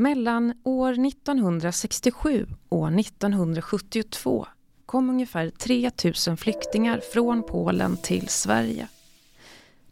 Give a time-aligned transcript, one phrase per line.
[0.00, 4.46] Mellan år 1967 och 1972
[4.86, 5.90] kom ungefär 3
[6.28, 8.88] 000 flyktingar från Polen till Sverige.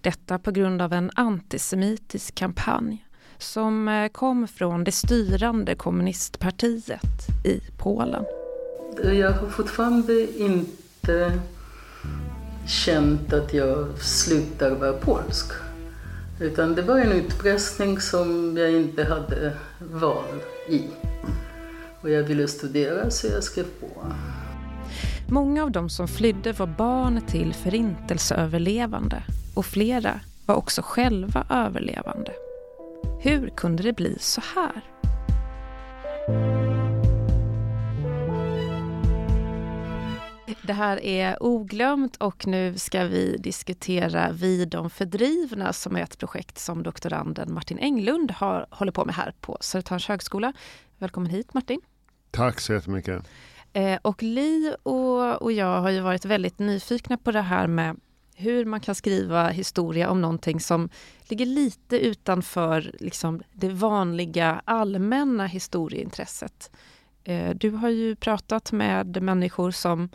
[0.00, 3.06] Detta på grund av en antisemitisk kampanj
[3.38, 8.24] som eh, kom från det styrande kommunistpartiet i Polen.
[9.02, 11.38] Jag har fortfarande inte
[12.66, 15.67] känt att jag slutar vara polsk.
[16.40, 20.82] Utan det var en utpressning som jag inte hade val i.
[22.00, 23.86] Och jag ville studera så jag skrev på.
[25.28, 29.22] Många av de som flydde var barn till förintelseöverlevande
[29.54, 32.32] och flera var också själva överlevande.
[33.20, 34.82] Hur kunde det bli så här?
[40.62, 46.18] Det här är Oglömt och nu ska vi diskutera Vi de fördrivna som är ett
[46.18, 50.52] projekt som doktoranden Martin Englund har, håller på med här på Södertörns högskola.
[50.98, 51.80] Välkommen hit Martin.
[52.30, 53.22] Tack så jättemycket.
[53.72, 58.00] Eh, och Li och, och jag har ju varit väldigt nyfikna på det här med
[58.34, 60.88] hur man kan skriva historia om någonting som
[61.28, 66.70] ligger lite utanför liksom, det vanliga allmänna historieintresset.
[67.24, 70.08] Eh, du har ju pratat med människor som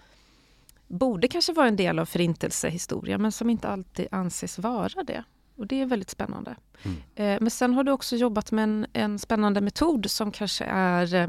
[0.88, 5.24] borde kanske vara en del av förintelsehistoria men som inte alltid anses vara det.
[5.56, 6.56] Och det är väldigt spännande.
[6.84, 6.98] Mm.
[7.16, 11.16] Eh, men sen har du också jobbat med en, en spännande metod som kanske är
[11.16, 11.28] eh,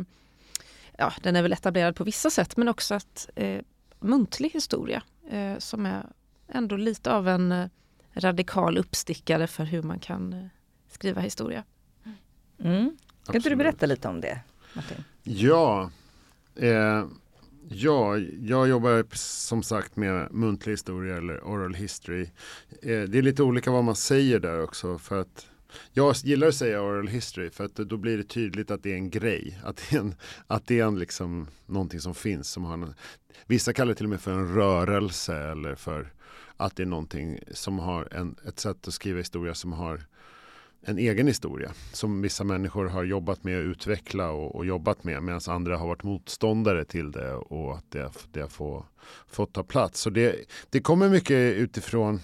[0.98, 3.61] ja, den är väl etablerad på vissa sätt, men också att eh,
[4.00, 6.06] muntlig historia eh, som är
[6.48, 7.70] ändå lite av en
[8.14, 10.46] radikal uppstickare för hur man kan eh,
[10.89, 11.64] skriva historia.
[12.58, 12.96] Mm.
[13.27, 14.41] Kan inte du berätta lite om det,
[14.74, 15.05] Martin?
[15.22, 15.91] Ja,
[16.55, 17.05] eh,
[17.69, 22.23] ja, jag jobbar som sagt med muntlig historia eller oral history.
[22.83, 25.47] Eh, det är lite olika vad man säger där också för att
[25.92, 28.97] jag gillar att säga oral history för att då blir det tydligt att det är
[28.97, 29.59] en grej.
[29.65, 30.15] Att det är, en,
[30.47, 32.48] att det är en liksom någonting som finns.
[32.51, 32.95] Som har en,
[33.47, 36.12] vissa kallar det till och med för en rörelse eller för
[36.57, 40.07] att det är någonting som har en, ett sätt att skriva historia som har
[40.86, 45.22] en egen historia som vissa människor har jobbat med att utveckla och, och jobbat med
[45.22, 48.84] medan andra har varit motståndare till det och att det, det får,
[49.27, 50.00] fått ta plats.
[50.00, 50.36] Så det,
[50.70, 52.20] det kommer mycket utifrån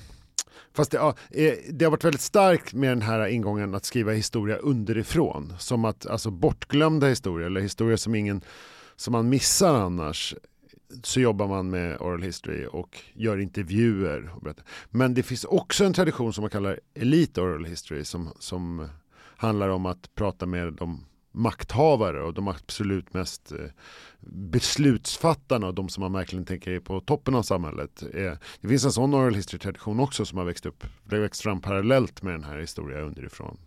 [0.73, 4.13] Fast det, ja, eh, det har varit väldigt starkt med den här ingången att skriva
[4.13, 5.55] historia underifrån.
[5.59, 8.41] Som att alltså bortglömda historier eller historier som ingen
[8.97, 10.35] som man missar annars
[11.03, 14.31] så jobbar man med oral history och gör intervjuer.
[14.91, 18.89] Men det finns också en tradition som man kallar elite oral history som, som
[19.37, 23.59] handlar om att prata med de makthavare och de absolut mest eh,
[24.21, 28.03] beslutsfattarna och de som man verkligen tänker är på toppen av samhället.
[28.15, 31.61] Eh, det finns en sån oral history-tradition också som har växt upp, det växt fram
[31.61, 33.59] parallellt med den här historien underifrån.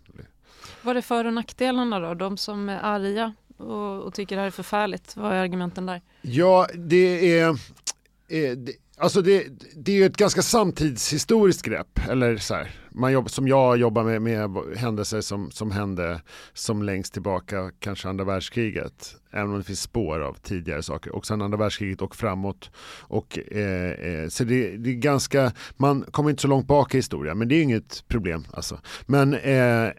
[0.82, 2.14] Vad är för och nackdelarna då?
[2.14, 6.02] De som är arga och, och tycker det här är förfärligt, vad är argumenten där?
[6.22, 12.38] Ja, det är, eh, det, Alltså det, det är ju ett ganska samtidshistoriskt grepp, eller
[12.38, 16.22] så här, man jobb, som jag jobbar med, med händelser som, som hände
[16.54, 21.26] som längst tillbaka, kanske andra världskriget, även om det finns spår av tidigare saker, och
[21.26, 22.72] sen andra världskriget och framåt.
[23.02, 26.98] Och, eh, eh, så det, det, är ganska, man kommer inte så långt bak i
[26.98, 28.46] historien, men det är inget problem.
[28.52, 28.80] Alltså.
[29.06, 29.92] Men eh,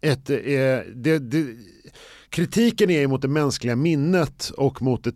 [0.00, 1.56] ett, eh, det, det
[2.30, 5.12] kritiken är mot det mänskliga minnet och mot det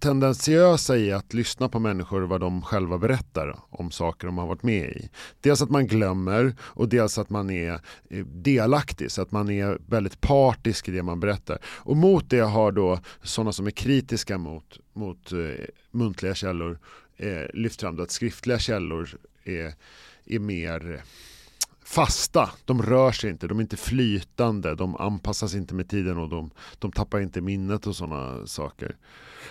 [0.00, 4.62] tendentiösa i att lyssna på människor vad de själva berättar om saker de har varit
[4.62, 5.08] med i.
[5.40, 7.72] Dels att man glömmer och dels att man är
[8.10, 11.58] eh, delaktig, så att man är väldigt partisk i det man berättar.
[11.64, 16.78] Och mot det har då sådana som är kritiska mot, mot eh, muntliga källor
[17.16, 19.08] eh, lyft fram att skriftliga källor
[19.44, 19.74] är,
[20.24, 21.02] är mer
[21.88, 26.28] fasta, de rör sig inte, de är inte flytande, de anpassas inte med tiden och
[26.28, 28.96] de, de tappar inte minnet och sådana saker.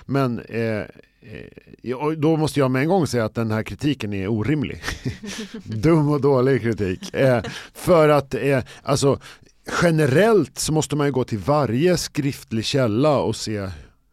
[0.06, 0.82] Men eh,
[1.82, 4.84] eh, då måste jag med en gång säga att den här kritiken är orimlig.
[5.64, 7.14] Dum och dålig kritik.
[7.14, 7.44] Eh,
[7.74, 9.20] för att eh, alltså,
[9.82, 13.70] generellt så måste man ju gå till varje skriftlig källa och se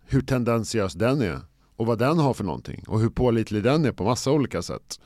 [0.06, 1.40] hur tendentiös den är
[1.76, 5.00] och vad den har för någonting och hur pålitlig den är på massa olika sätt.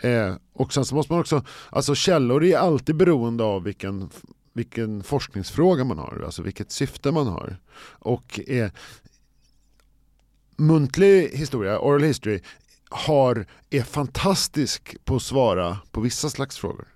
[0.00, 4.10] Eh, och sen så måste man också, alltså källor är alltid beroende av vilken,
[4.52, 7.56] vilken forskningsfråga man har, alltså vilket syfte man har.
[7.86, 8.70] Och eh,
[10.56, 12.40] muntlig historia, oral history,
[12.90, 16.88] har, är fantastisk på att svara på vissa slags frågor.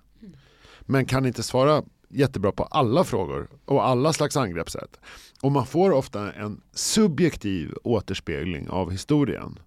[0.81, 4.99] Men kan inte svara jättebra på alla frågor och alla slags angreppssätt.
[5.41, 9.59] Och man får ofta en subjektiv återspegling av historien.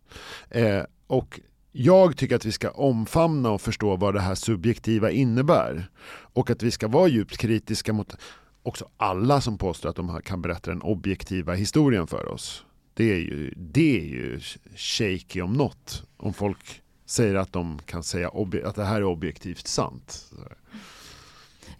[0.50, 1.40] Eh, och
[1.72, 5.90] jag tycker att vi ska omfamna och förstå vad det här subjektiva innebär.
[6.34, 8.16] Och att vi ska vara djupt kritiska mot
[8.62, 12.64] också alla som påstår att de kan berätta den objektiva historien för oss.
[12.94, 14.40] Det är ju, det är ju
[14.76, 16.04] shaky om något.
[16.16, 18.30] Om folk säger att de kan säga
[18.64, 20.32] att det här är objektivt sant.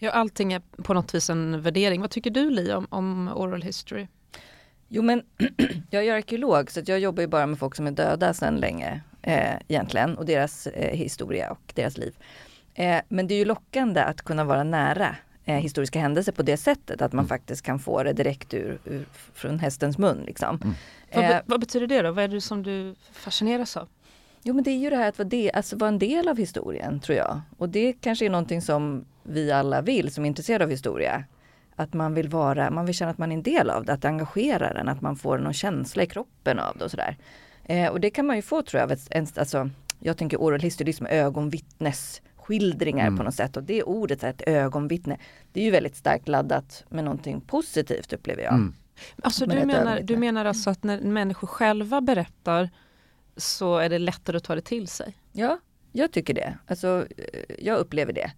[0.05, 2.01] Ja, allting är på något vis en värdering.
[2.01, 4.07] Vad tycker du Li om, om oral history?
[4.89, 5.23] Jo men
[5.91, 9.01] jag är arkeolog så jag jobbar ju bara med folk som är döda sedan länge
[9.23, 12.15] eh, egentligen och deras eh, historia och deras liv.
[12.75, 16.57] Eh, men det är ju lockande att kunna vara nära eh, historiska händelser på det
[16.57, 17.29] sättet att man mm.
[17.29, 20.23] faktiskt kan få det direkt ur, ur från hästens mun.
[20.27, 20.61] Liksom.
[20.63, 20.75] Mm.
[21.15, 22.13] Vad, be, vad, betyder det då?
[22.13, 23.89] Vad är det som du fascineras av?
[24.43, 26.37] Jo men det är ju det här att vara, de, alltså vara en del av
[26.37, 27.41] historien tror jag.
[27.59, 31.25] Och det kanske är någonting som vi alla vill som är intresserade av historia.
[31.77, 34.03] Att man vill vara, man vill känna att man är en del av det, att
[34.03, 37.17] det engagerar en, att man får någon känsla i kroppen av det och sådär.
[37.65, 40.85] Eh, och det kan man ju få tror jag, en, alltså, jag tänker oral history,
[40.85, 43.19] det är som ögonvittnesskildringar mm.
[43.19, 45.19] på något sätt och det ordet, ett ögonvittne,
[45.53, 48.55] det är ju väldigt starkt laddat med någonting positivt upplever jag.
[48.55, 48.75] Mm.
[49.23, 52.71] Alltså du menar, du menar alltså att när människor själva berättar
[53.37, 55.17] så är det lättare att ta det till sig?
[55.33, 55.59] Ja,
[55.93, 56.59] jag tycker det.
[56.67, 58.33] Alltså, eh, jag upplever det.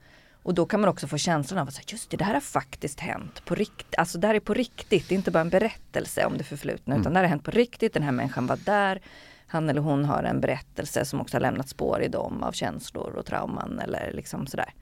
[0.44, 3.00] Och då kan man också få känslan av att just det, det här har faktiskt
[3.00, 3.94] hänt på riktigt.
[3.98, 6.94] Alltså det här är på riktigt, det är inte bara en berättelse om det förflutna
[6.94, 7.00] mm.
[7.00, 7.94] utan det här har hänt på riktigt.
[7.94, 9.00] Den här människan var där.
[9.46, 13.14] Han eller hon har en berättelse som också har lämnat spår i dem av känslor
[13.16, 14.74] och trauman eller liksom sådär.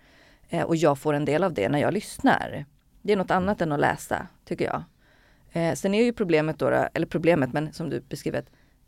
[0.48, 2.64] Eh, och jag får en del av det när jag lyssnar.
[3.02, 4.82] Det är något annat än att läsa, tycker jag.
[5.52, 8.44] Eh, sen är ju problemet då, eller problemet, men som du beskriver,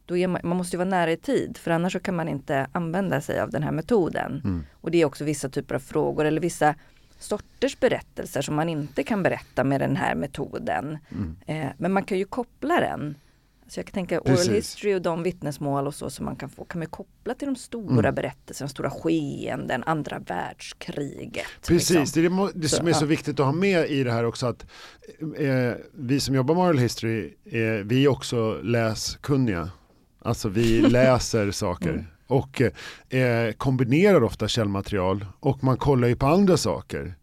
[0.06, 2.67] då är man, man måste vara nära i tid för annars så kan man inte
[2.73, 4.41] använda sig av den här metoden.
[4.45, 4.65] Mm.
[4.81, 6.75] Och det är också vissa typer av frågor eller vissa
[7.19, 10.99] sorters berättelser som man inte kan berätta med den här metoden.
[11.11, 11.37] Mm.
[11.47, 13.15] Eh, men man kan ju koppla den.
[13.69, 14.47] Så jag kan tänka Precis.
[14.47, 17.47] oral history och de vittnesmål och så som man kan få kan man koppla till
[17.47, 18.15] de stora mm.
[18.15, 21.47] berättelserna, stora skeenden, andra världskriget.
[21.67, 22.23] Precis, liksom.
[22.23, 24.47] det är det, det som är så viktigt att ha med i det här också
[24.47, 24.67] att
[25.39, 29.71] eh, vi som jobbar med oral history, eh, vi är också läskunniga
[30.25, 32.05] Alltså vi läser saker mm.
[32.26, 32.62] och
[33.15, 37.15] eh, kombinerar ofta källmaterial och man kollar ju på andra saker.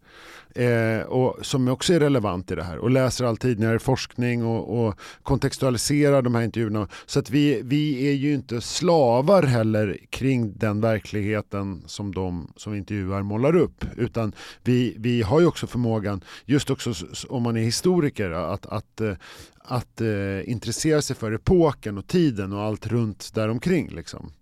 [0.54, 4.86] Eh, och som också är relevant i det här och läser all tidigare forskning och,
[4.86, 6.88] och kontextualiserar de här intervjuerna.
[7.06, 12.74] Så att vi, vi är ju inte slavar heller kring den verkligheten som de som
[12.74, 13.84] intervjuar målar upp.
[13.96, 14.32] Utan
[14.62, 16.92] vi, vi har ju också förmågan, just också
[17.28, 19.14] om man är historiker, att, att, eh,
[19.58, 23.88] att eh, intressera sig för epoken och tiden och allt runt däromkring.
[23.88, 24.32] Liksom,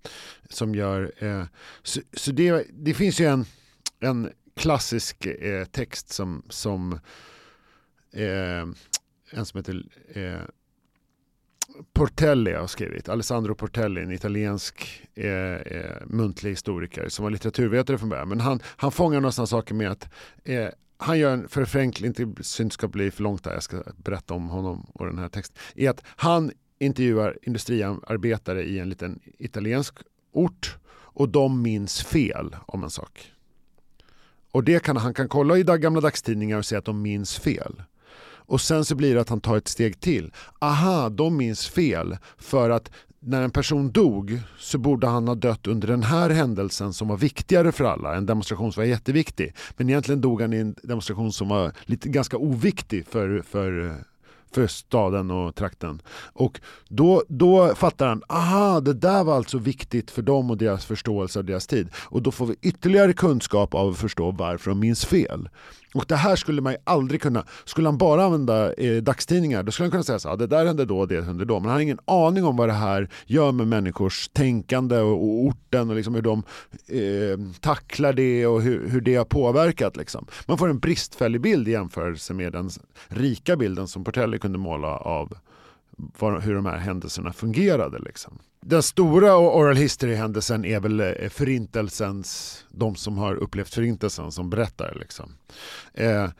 [0.49, 1.45] som gör, eh,
[1.83, 3.45] så, så det, det finns ju en,
[4.01, 4.31] en
[4.61, 6.93] klassisk eh, text som, som
[8.13, 8.67] eh,
[9.31, 9.85] en som heter
[10.15, 10.41] eh,
[11.93, 18.09] Portelli har skrivit, Alessandro Portelli, en italiensk eh, eh, muntlig historiker som var litteraturvetare från
[18.09, 18.29] början.
[18.29, 20.09] Men han, han fångar några sådana saker med att
[20.45, 24.35] eh, han gör en förförenkling, inte synd ska bli för långt där, jag ska berätta
[24.35, 29.95] om honom och den här texten, är att han intervjuar industriarbetare i en liten italiensk
[30.33, 33.33] ort och de minns fel om en sak.
[34.53, 37.83] Och det kan, han kan kolla i gamla dagstidningar och se att de minns fel.
[38.51, 40.33] Och sen så blir det att han tar ett steg till.
[40.59, 45.67] Aha, de minns fel för att när en person dog så borde han ha dött
[45.67, 48.15] under den här händelsen som var viktigare för alla.
[48.15, 49.55] En demonstration som var jätteviktig.
[49.77, 53.95] Men egentligen dog han i en demonstration som var lite, ganska oviktig för, för
[54.55, 56.03] för staden och trakten.
[56.33, 60.85] Och då, då fattar han, aha, det där var alltså viktigt för dem och deras
[60.85, 61.89] förståelse av deras tid.
[61.95, 65.49] Och då får vi ytterligare kunskap av att förstå varför de minns fel.
[65.95, 69.73] Och det här skulle man ju aldrig kunna, skulle han bara använda eh, dagstidningar då
[69.73, 71.61] skulle han kunna säga så här, det där hände då, det hände då.
[71.61, 75.45] Men han har ingen aning om vad det här gör med människors tänkande och, och
[75.45, 76.43] orten och liksom hur de
[76.89, 79.97] eh, tacklar det och hur, hur det har påverkat.
[79.97, 80.27] Liksom.
[80.47, 82.71] Man får en bristfällig bild i jämförelse med den
[83.09, 85.37] rika bilden som Portelli kunde måla av
[86.43, 87.99] hur de här händelserna fungerade.
[87.99, 88.39] Liksom.
[88.61, 94.97] Den stora oral history-händelsen är väl eh, förintelsens, de som har upplevt förintelsen som berättar.
[95.01, 95.33] Liksom.
[95.95, 96.31] Eh,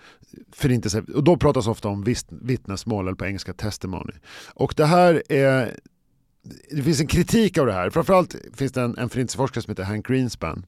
[0.53, 4.13] förintelse, och då pratas ofta om vittnesmål, eller på engelska testimony.
[4.55, 5.77] Och det här är,
[6.71, 7.91] det finns en kritik av det här.
[7.91, 10.67] Framförallt finns det en, en förintelseforskare som heter Hank Greenspan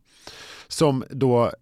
[0.68, 1.52] som då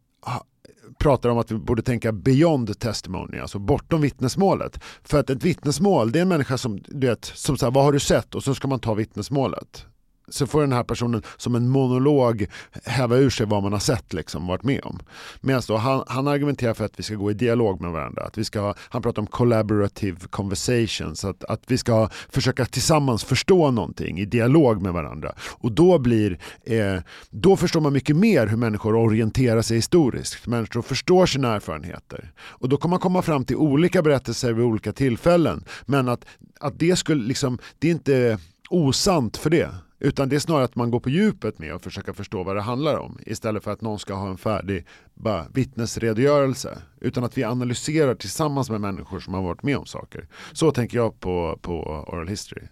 [0.98, 4.80] pratar om att vi borde tänka beyond testimony, alltså bortom vittnesmålet.
[5.02, 7.92] För att ett vittnesmål, det är en människa som, du vet, som säger vad har
[7.92, 8.34] du sett?
[8.34, 9.86] Och så ska man ta vittnesmålet
[10.30, 12.46] så får den här personen som en monolog
[12.84, 14.98] häva ur sig vad man har sett, liksom, varit med om.
[15.40, 18.22] Medan då han, han argumenterar för att vi ska gå i dialog med varandra.
[18.22, 23.70] Att vi ska, han pratar om collaborative conversations, att, att vi ska försöka tillsammans förstå
[23.70, 25.32] någonting i dialog med varandra.
[25.50, 26.96] Och då blir, eh,
[27.30, 30.46] då förstår man mycket mer hur människor orienterar sig historiskt.
[30.46, 32.32] Människor förstår sina erfarenheter.
[32.38, 35.64] Och då kommer man komma fram till olika berättelser vid olika tillfällen.
[35.86, 36.24] Men att,
[36.60, 38.38] att det skulle liksom, det är inte
[38.70, 39.68] osant för det.
[40.00, 42.62] Utan det är snarare att man går på djupet med att försöka förstå vad det
[42.62, 43.18] handlar om.
[43.26, 46.78] Istället för att någon ska ha en färdig bara, vittnesredogörelse.
[47.00, 50.28] Utan att vi analyserar tillsammans med människor som har varit med om saker.
[50.52, 52.62] Så tänker jag på, på oral history.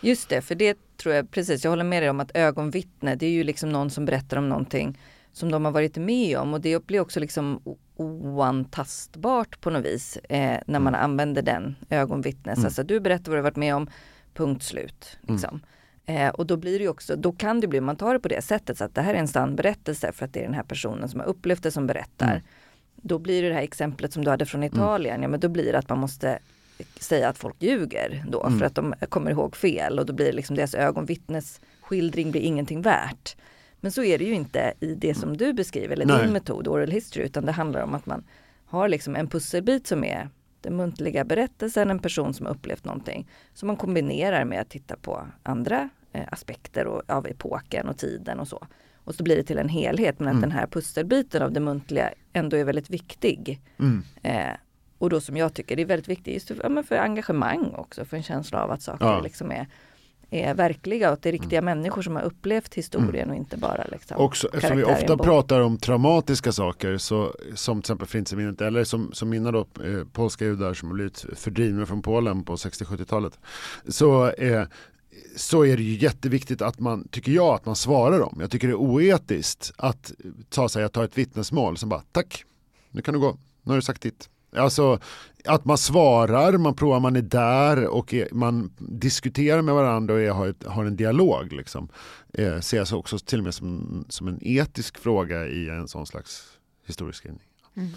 [0.00, 3.26] Just det, för det tror jag precis, jag håller med dig om att ögonvittne, det
[3.26, 4.98] är ju liksom någon som berättar om någonting
[5.32, 7.60] som de har varit med om och det blir också liksom
[7.96, 11.04] oantastbart på något vis eh, när man mm.
[11.04, 12.56] använder den ögonvittnes.
[12.56, 12.66] Mm.
[12.66, 13.90] Alltså du berättar vad du har varit med om,
[14.34, 15.18] punkt slut.
[15.22, 15.34] Mm.
[15.34, 15.50] Liksom.
[15.50, 15.66] Mm.
[16.06, 18.42] Eh, och då blir det också, då kan det bli, man tar det på det
[18.42, 20.62] sättet så att det här är en sann berättelse för att det är den här
[20.62, 22.30] personen som har upplevt det som berättar.
[22.30, 22.42] Mm.
[22.96, 24.74] Då blir det det här exemplet som du hade från mm.
[24.74, 26.38] Italien, ja men då blir det att man måste
[27.00, 30.56] säga att folk ljuger då för att de kommer ihåg fel och då blir liksom
[30.56, 33.36] deras ögonvittnesskildring blir ingenting värt.
[33.80, 36.22] Men så är det ju inte i det som du beskriver, eller Nej.
[36.22, 38.24] din metod, oral history, utan det handlar om att man
[38.66, 40.28] har liksom en pusselbit som är
[40.66, 43.28] den muntliga berättelsen, en person som har upplevt någonting.
[43.54, 48.40] Som man kombinerar med att titta på andra eh, aspekter och, av epoken och tiden
[48.40, 48.66] och så.
[49.04, 50.40] Och så blir det till en helhet, men att mm.
[50.40, 53.60] den här pusselbiten av det muntliga ändå är väldigt viktig.
[53.78, 54.02] Mm.
[54.22, 54.56] Eh,
[54.98, 58.04] och då som jag tycker det är väldigt viktigt just för, ja, för engagemang också,
[58.04, 59.20] för en känsla av att saker ja.
[59.20, 59.66] liksom är
[60.30, 61.78] är verkliga och att det är riktiga mm.
[61.78, 63.30] människor som har upplevt historien mm.
[63.30, 67.86] och inte bara liksom Också, Eftersom vi ofta pratar om traumatiska saker så, som till
[67.86, 72.02] exempel Förintelseminnet eller som, som mina då, eh, polska judar som har blivit fördrivna från
[72.02, 73.38] Polen på 60-70-talet
[73.88, 74.64] så, eh,
[75.36, 78.36] så är det ju jätteviktigt att man, tycker jag, att man svarar dem.
[78.40, 80.12] Jag tycker det är oetiskt att
[80.48, 82.44] ta sig att ta ett vittnesmål som bara tack,
[82.90, 84.28] nu kan du gå, nu har du sagt ditt.
[84.56, 84.98] Alltså
[85.44, 90.20] att man svarar, man provar, man är där och är, man diskuterar med varandra och
[90.20, 91.52] är, har, ett, har, en dialog.
[91.52, 91.88] Liksom.
[92.32, 96.58] Eh, ses också till och med som, som en etisk fråga i en sån slags
[96.86, 97.42] historieskrivning.
[97.76, 97.90] Mm.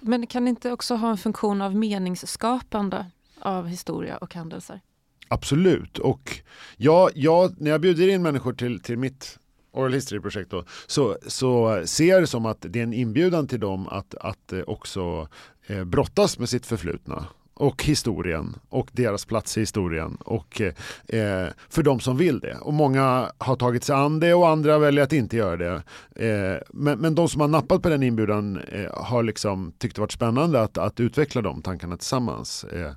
[0.00, 3.06] Men kan det inte också ha en funktion av meningsskapande
[3.40, 4.80] av historia och händelser?
[5.28, 6.40] Absolut, och
[6.76, 9.38] jag, jag, när jag bjuder in människor till, till mitt
[9.72, 10.52] Oral History-projekt
[10.86, 14.60] så, så ser det som att det är en inbjudan till dem att, att eh,
[14.60, 15.28] också
[15.68, 17.26] eh, brottas med sitt förflutna
[17.58, 20.74] och historien och deras plats i historien och eh,
[21.20, 22.54] eh, för de som vill det.
[22.54, 25.82] Och många har tagit sig an det och andra väljer att inte göra det.
[26.26, 30.00] Eh, men, men de som har nappat på den inbjudan eh, har liksom tyckt det
[30.00, 32.64] varit spännande att, att utveckla de tankarna tillsammans.
[32.64, 32.92] Eh,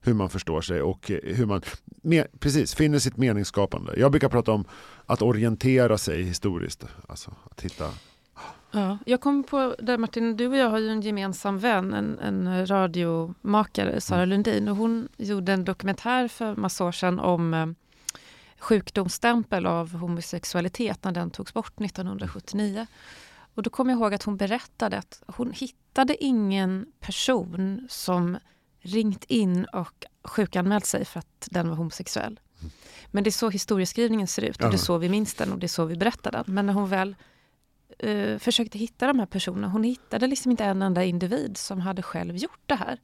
[0.00, 1.62] hur man förstår sig och eh, hur man
[2.02, 3.94] med, precis, finner sitt meningsskapande.
[3.96, 4.64] Jag brukar prata om
[5.06, 6.86] att orientera sig historiskt.
[7.08, 7.88] Alltså att hitta
[8.76, 12.18] Ja, jag kom på det Martin, du och jag har ju en gemensam vän, en,
[12.18, 14.28] en radiomakare, Sara mm.
[14.28, 14.68] Lundin.
[14.68, 17.66] Och hon gjorde en dokumentär för massa år sedan om eh,
[18.58, 22.86] sjukdomsstämpel av homosexualitet när den togs bort 1979.
[23.54, 28.38] Och då kommer jag ihåg att hon berättade att hon hittade ingen person som
[28.80, 32.40] ringt in och sjukanmält sig för att den var homosexuell.
[32.60, 32.70] Mm.
[33.06, 35.58] Men det är så historieskrivningen ser ut och det är så vi minns den och
[35.58, 36.44] det är så vi berättar den.
[36.46, 37.16] Men när hon väl
[38.04, 42.02] uh, försökte hitta de här personerna, hon hittade liksom inte en enda individ som hade
[42.02, 43.00] själv gjort det här.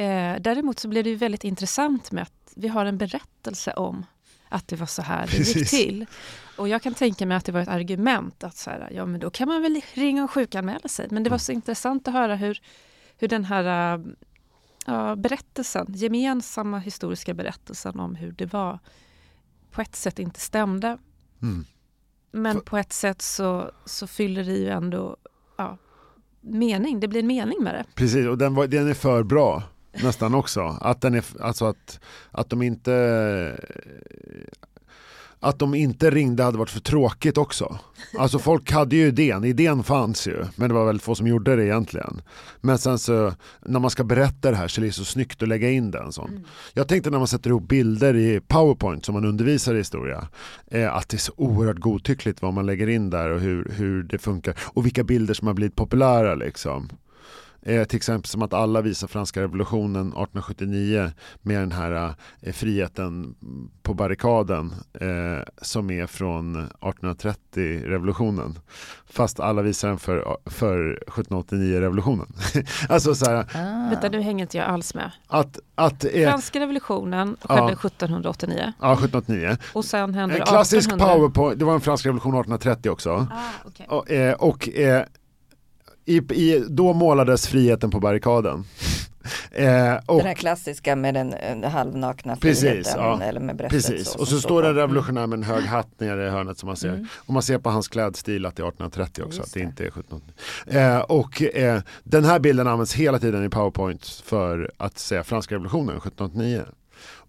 [0.00, 4.06] Uh, däremot så blev det väldigt intressant med att vi har en berättelse om
[4.48, 6.06] att det var så här det gick till.
[6.56, 9.20] Och jag kan tänka mig att det var ett argument att så här, ja men
[9.20, 11.06] då kan man väl ringa och sjukanmäla sig.
[11.10, 12.60] Men det var så intressant att höra hur,
[13.18, 13.96] hur den här
[14.88, 18.78] uh, berättelsen, gemensamma historiska berättelsen om hur det var
[19.70, 20.98] på ett sätt inte stämde.
[21.42, 21.64] Mm.
[22.32, 25.16] Men på ett sätt så, så fyller det ju ändå
[25.56, 25.78] ja,
[26.40, 27.84] mening, det blir en mening med det.
[27.94, 29.62] Precis, och den, var, den är för bra
[30.02, 30.78] nästan också.
[30.80, 32.92] Att, den är, alltså att, att de inte
[35.42, 37.78] att de inte ringde hade varit för tråkigt också.
[38.18, 41.56] Alltså folk hade ju idén, idén fanns ju, men det var väldigt få som gjorde
[41.56, 42.22] det egentligen.
[42.60, 45.48] Men sen så när man ska berätta det här så är det så snyggt att
[45.48, 46.30] lägga in den sån.
[46.30, 46.42] Mm.
[46.74, 50.28] Jag tänkte när man sätter ihop bilder i Powerpoint som man undervisar i historia,
[50.66, 54.02] eh, att det är så oerhört godtyckligt vad man lägger in där och hur, hur
[54.02, 56.88] det funkar och vilka bilder som har blivit populära liksom.
[57.66, 61.10] Eh, till exempel som att alla visar franska revolutionen 1879
[61.42, 63.34] med den här eh, friheten
[63.82, 68.58] på barrikaden eh, som är från 1830-revolutionen.
[69.06, 72.26] Fast alla visar den för, för 1789-revolutionen.
[72.88, 73.90] alltså så här, Ah.
[73.90, 75.10] Vänta, nu hänger inte jag alls med.
[75.26, 79.56] att, att eh, Franska revolutionen skedde 1789 ja, 1789.
[79.72, 81.14] och sen hände En det klassisk 1800.
[81.14, 83.10] powerpoint, det var en fransk revolution 1830 också.
[83.10, 83.26] Ah,
[83.64, 83.86] okej.
[83.88, 85.04] Och, eh, och eh,
[86.04, 88.64] i, i, då målades friheten på barrikaden.
[89.52, 93.22] eh, och, Den här klassiska med den eh, halvnakna Precis, friheten ja.
[93.22, 93.68] eller med.
[93.68, 96.58] Precis, så, och som så står en revolutionär med en hög hatt nere i hörnet
[96.58, 96.88] som man ser.
[96.88, 97.06] Mm.
[97.16, 99.66] Och man ser på hans klädstil att det är 1830 också, Just att det det.
[99.66, 100.22] inte är 17.
[100.66, 105.54] Eh, och eh, den här bilden används hela tiden i powerpoint för att säga franska
[105.54, 106.64] revolutionen 1789.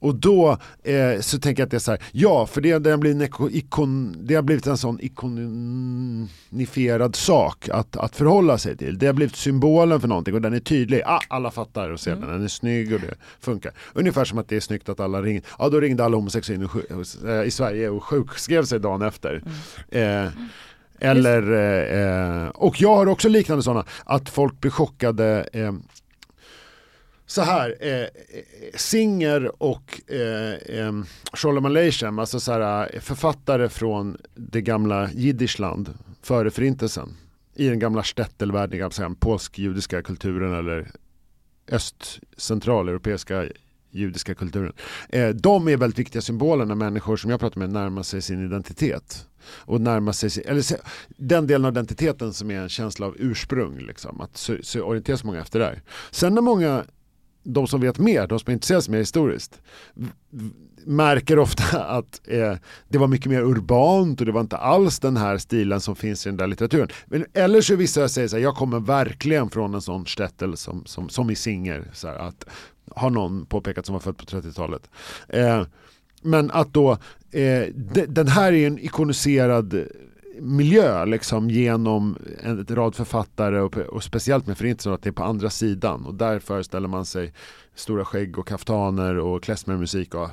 [0.04, 2.90] Och då eh, så tänker jag att det är så här, ja för det, det,
[2.90, 8.58] har blivit en iko- ikon, det har blivit en sån ikonifierad sak att, att förhålla
[8.58, 8.98] sig till.
[8.98, 11.02] Det har blivit symbolen för någonting och den är tydlig.
[11.06, 12.22] Ah, alla fattar och ser Mm.
[12.22, 13.72] den, den är snygg och det funkar.
[13.94, 16.70] Ungefär som att det är snyggt att alla ringde, ja då ringde alla homosexuella
[17.28, 19.44] eh, i Sverige och sjukskrev sig dagen efter.
[19.92, 20.26] Mm.
[20.26, 20.32] Eh,
[21.00, 21.42] eller,
[22.44, 25.74] eh, och jag har också liknande sådana, att folk blir chockade eh,
[27.26, 28.08] så här, eh, eh,
[28.76, 30.94] Singer och eh, eh,
[31.34, 35.90] Sholem Aleichem, alltså så här, eh, författare från det gamla Jiddischland
[36.22, 37.18] före förintelsen.
[37.56, 40.92] I den gamla Stettelvärlden, den polsk-judiska kulturen eller
[41.72, 43.46] öst-centraleuropeiska
[43.92, 44.74] judiska kulturen.
[45.10, 48.46] Eh, de är väldigt viktiga symboler när människor som jag pratar med närmar sig sin
[48.46, 49.28] identitet.
[49.48, 50.78] Och närmar sig, eller se-
[51.08, 53.78] den delen av identiteten som är en känsla av ursprung.
[53.80, 54.50] Liksom, att
[54.84, 55.82] orientera sig många efter där.
[56.12, 56.84] Sen när många
[57.44, 59.62] de som vet mer, de som intresserar sig mer historiskt,
[60.86, 62.56] märker ofta att eh,
[62.90, 66.26] det var mycket mer urbant och det var inte alls den här stilen som finns
[66.26, 66.88] i den där litteraturen.
[67.06, 70.86] Men, eller så vissa säger så här, jag kommer verkligen från en sån stättel som,
[70.86, 72.46] som, som i Singer, så här, att
[72.96, 74.90] har någon påpekat som var född på 30-talet.
[75.28, 75.64] Eh,
[76.22, 76.92] men att då,
[77.32, 79.88] eh, de, den här är en ikoniserad
[80.42, 85.24] miljö liksom genom en rad författare och, och speciellt med förintelsen att det är på
[85.24, 87.34] andra sidan och där föreställer man sig
[87.76, 90.30] stora skägg och kaftaner och klezmermusik och eh,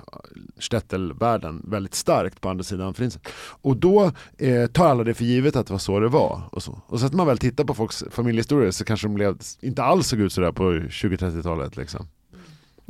[0.59, 3.33] stettelvärlden väldigt starkt på andra sidan förintelsen.
[3.62, 6.42] Och då eh, tar alla det för givet att det var så det var.
[6.52, 9.38] Och så, och så att man väl tittar på folks familjehistorier så kanske de blev,
[9.61, 12.07] inte alls såg ut sådär på 20-30-talet liksom.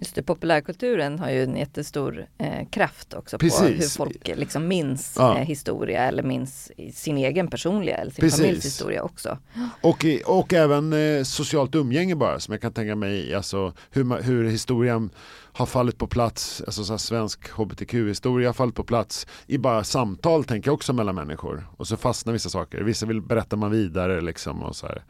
[0.03, 3.83] Just det, populärkulturen har ju en jättestor eh, kraft också på Precis.
[3.85, 5.39] hur folk eh, liksom minns Ja.
[5.39, 8.41] eh, historia eller minns sin egen personliga eller sin Precis.
[8.41, 9.39] familjs historia också.
[9.83, 14.45] Och, och även eh, socialt umgänge bara som jag kan tänka mig, alltså hur, hur
[14.45, 15.11] historien
[15.53, 20.45] har fallit på plats, alltså så svensk hbtq-historia har fallit på plats i bara samtal
[20.45, 21.67] tänker jag också mellan människor.
[21.77, 25.03] Och så fastnar vissa saker, vissa vill berätta man vidare liksom och så här.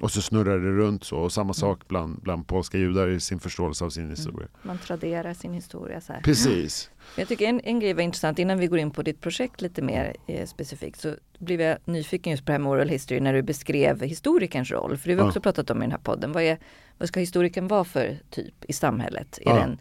[0.00, 3.40] Och så snurrar det runt så och samma sak bland, bland polska judar i sin
[3.40, 4.48] förståelse av sin historia.
[4.62, 6.20] Man traderar sin historia så här.
[6.20, 6.90] Precis.
[7.16, 9.82] Jag tycker en, en grej var intressant innan vi går in på ditt projekt lite
[9.82, 13.32] mer eh, specifikt så blev jag nyfiken just på det här med oral history när
[13.34, 14.96] du beskrev historikerns roll.
[14.96, 15.28] För det har vi Ja.
[15.28, 16.32] också pratat om i den här podden.
[16.32, 16.58] Vad, är,
[16.98, 19.38] vad ska historikern vara för typ i samhället?
[19.38, 19.54] Är, Ja.
[19.54, 19.78] det, en,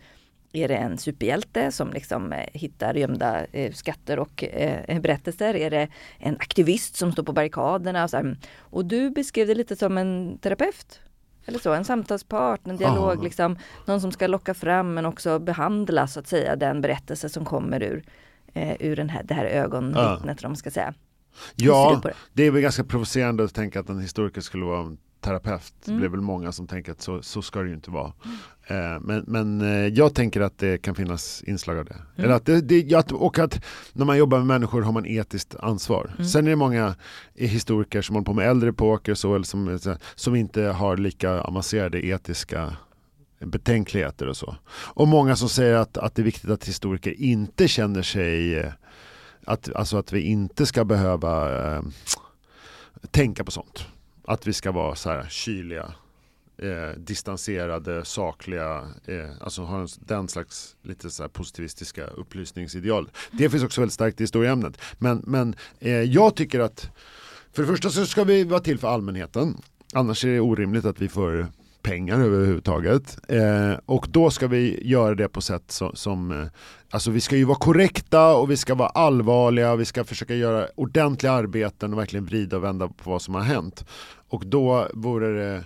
[0.54, 5.56] är det en superhjälte som liksom eh, hittar gömda eh, skatter och eh, berättelser?
[5.56, 8.04] Är det en aktivist som står på barrikaderna?
[8.04, 11.00] Och, så och du beskrev det lite som en terapeut.
[11.46, 13.22] Eller så, en samtalspart, en dialog, Ja.
[13.24, 17.46] liksom, någon som ska locka fram men också behandla så att säga den berättelse som
[17.46, 18.04] kommer ur,
[18.54, 20.94] eh, ur den här, det här ögonvittnet, man ska säga.
[21.56, 22.14] Ja, det?
[22.34, 25.74] det är väl ganska provocerande att tänka att en historiker skulle vara en terapeut.
[25.86, 26.00] Det Mm.
[26.00, 28.14] blir väl många som tänker att så, så ska det ju inte vara.
[28.68, 31.94] Eh, men men eh, jag tänker att det kan finnas inslag av det.
[31.94, 32.06] Mm.
[32.16, 36.12] Eller att det, det och att när man jobbar med människor har man etiskt ansvar.
[36.16, 36.28] Mm.
[36.28, 36.96] Sen är det många
[37.36, 41.42] historiker som håller på med äldre epoker så, eller som, eh, som inte har lika
[41.42, 42.74] avancerade etiska
[43.40, 44.56] betänkligheter och så.
[44.70, 48.66] Och många som säger att, att det är viktigt att historiker inte känner sig
[49.46, 51.82] att, alltså att vi inte ska behöva eh,
[53.12, 53.88] tänka på sånt.
[54.26, 55.94] Att vi ska vara så här kyliga,
[56.58, 63.10] eh, distanserade, sakliga, eh, alltså har en, den slags lite så här positivistiska upplysningsideal.
[63.32, 64.82] Det finns också väldigt starkt i historieämnet.
[64.98, 66.90] Men, men eh, jag tycker att
[67.54, 69.58] för det första så ska vi vara till för allmänheten.
[69.94, 71.48] Annars är det orimligt att vi får
[71.88, 73.18] pengar överhuvudtaget.
[73.28, 76.48] Eh, och då ska vi göra det på sätt som, som eh,
[76.90, 80.68] alltså vi ska ju vara korrekta och vi ska vara allvarliga, vi ska försöka göra
[80.76, 83.86] ordentliga arbeten och verkligen vrida och vända på vad som har hänt.
[84.30, 85.64] Och då vore det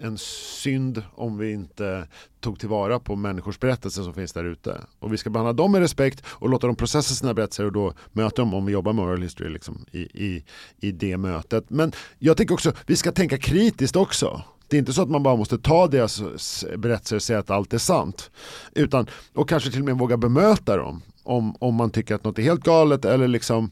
[0.00, 2.08] en synd om vi inte
[2.40, 4.80] tog tillvara på människors berättelser som finns där ute.
[4.98, 7.94] Och vi ska behandla dem med respekt och låta dem processa sina berättelser och då
[8.12, 10.44] möta dem om vi jobbar med oral history liksom, i, i,
[10.80, 11.70] i det mötet.
[11.70, 14.42] Men jag tänker också, vi ska tänka kritiskt också.
[14.68, 17.72] Det är inte så att man bara måste ta deras berättelser och säga att allt
[17.72, 18.30] är sant.
[18.72, 22.38] Utan, och kanske till och med våga bemöta dem om, om man tycker att något
[22.38, 23.70] är helt galet eller liksom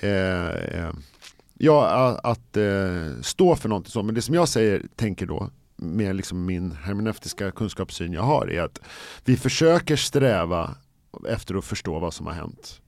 [0.00, 0.92] eh, eh,
[1.58, 4.02] Ja, att eh, stå för någonting så.
[4.02, 8.62] Men det som jag säger, tänker då, med liksom min hermeneutiska kunskapssyn jag har, är
[8.62, 8.80] att
[9.24, 10.74] vi försöker sträva
[11.28, 12.80] efter att förstå vad som har hänt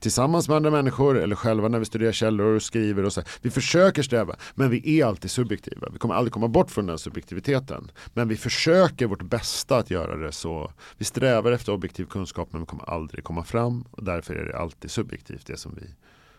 [0.00, 3.04] tillsammans med andra människor eller själva när vi studerar källor och skriver.
[3.04, 3.22] Och så.
[3.42, 5.88] Vi försöker sträva, men vi är alltid subjektiva.
[5.92, 7.90] Vi kommer aldrig komma bort från den subjektiviteten.
[8.14, 10.72] Men vi försöker vårt bästa att göra det så.
[10.98, 14.58] Vi strävar efter objektiv kunskap men vi kommer aldrig komma fram och därför är det
[14.58, 15.86] alltid subjektivt det som vi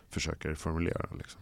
[0.10, 1.06] försöker formulera.
[1.18, 1.42] Liksom.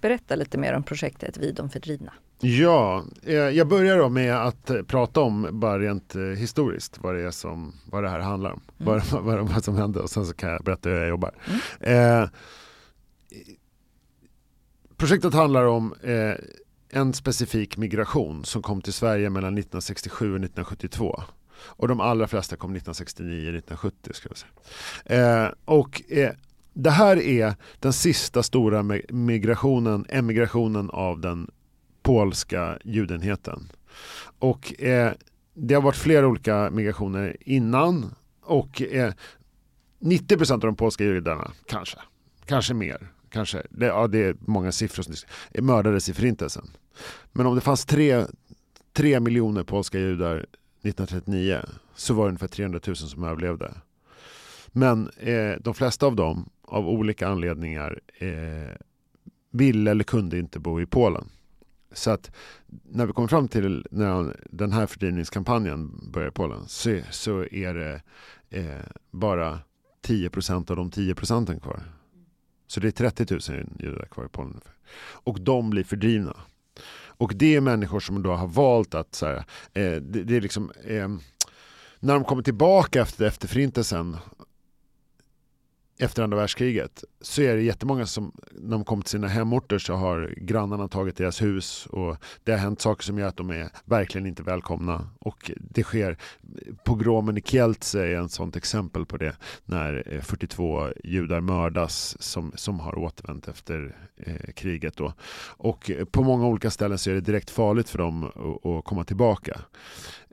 [0.00, 2.12] Berätta lite mer om projektet Vi de fördrivna.
[2.44, 7.14] Ja, eh, jag börjar då med att eh, prata om bara rent eh, historiskt vad
[7.14, 8.60] det är som, vad det här handlar om.
[8.80, 9.02] Mm.
[9.10, 11.34] Vad, vad, vad som hände och sen så kan jag berätta hur jag jobbar.
[11.80, 12.22] Mm.
[12.22, 12.28] Eh,
[14.96, 16.34] projektet handlar om eh,
[16.90, 21.22] en specifik migration som kom till Sverige mellan 1967 och 1972.
[21.56, 25.44] Och de allra flesta kom 1969-1970 ska jag säga.
[25.44, 26.02] Eh, och
[26.74, 31.50] det här är den sista stora migrationen, emigrationen av den
[32.04, 33.72] polska judenheten.
[34.38, 35.12] Och eh,
[35.54, 39.12] det har varit flera olika migrationer innan och eh,
[40.00, 41.98] 90% av de polska judarna, kanske,
[42.46, 45.14] kanske mer, kanske, det, ja, det är många siffror som
[45.66, 46.70] mördades i förintelsen.
[47.32, 48.24] Men om det fanns tre,
[48.92, 51.60] tre miljoner polska judar 1939
[51.94, 53.74] så var det ungefär 300 000 som överlevde.
[54.68, 58.76] Men eh, de flesta av dem, av olika anledningar, eh,
[59.50, 61.28] ville eller kunde inte bo i Polen.
[61.94, 62.30] Så att
[62.82, 67.74] när vi kommer fram till när den här fördrivningskampanjen börjar i Polen så, så är
[67.74, 68.02] det
[68.50, 69.58] eh, bara
[70.06, 71.82] 10% av de 10 procenten kvar.
[72.66, 74.60] Så det är 30 000 judar kvar i Polen.
[75.12, 76.36] Och de blir fördrivna.
[77.16, 79.36] Och det är människor som då har valt att så här,
[79.72, 81.08] eh, det, det, är liksom eh,
[82.00, 84.16] när de kommer tillbaka efter, efter förintelsen
[85.98, 89.94] efter andra världskriget så är det jättemånga som när de kommer till sina hemorter så
[89.94, 93.68] har grannarna tagit deras hus och det har hänt saker som gör att de är
[93.84, 95.08] verkligen inte välkomna.
[95.18, 96.16] Och det sker
[96.84, 102.52] pogromen i Kielce är en sånt exempel på det när eh, 42 judar mördas som,
[102.54, 105.12] som har återvänt efter eh, kriget då.
[105.56, 108.84] Och eh, på många olika ställen så är det direkt farligt för dem att, att
[108.84, 109.60] komma tillbaka.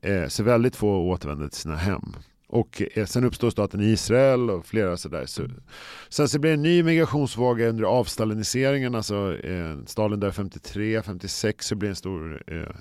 [0.02, 2.15] Eh, så väldigt få återvänder till sina hem
[2.51, 5.25] och eh, sen uppstår staten Israel och flera sådär.
[5.25, 5.47] Så,
[6.09, 8.95] sen så blir det en ny migrationsvåg under avstaliniseringen.
[8.95, 12.75] Alltså, eh, Stalin dör 53, 56 så blir det en stor eh,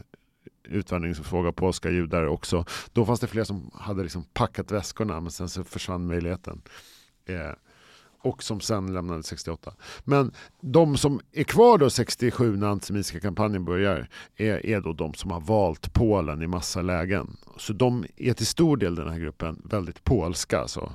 [0.64, 2.64] utvandringsvåg polska judar också.
[2.92, 6.62] Då fanns det fler som hade liksom packat väskorna men sen så försvann möjligheten.
[7.26, 7.50] Eh,
[8.22, 9.74] och som sen lämnade 68.
[10.04, 15.14] Men de som är kvar då 67 när antisemitiska kampanjen börjar är, är då de
[15.14, 17.36] som har valt Polen i massa lägen.
[17.56, 20.60] Så de är till stor del den här gruppen väldigt polska.
[20.60, 20.92] Alltså.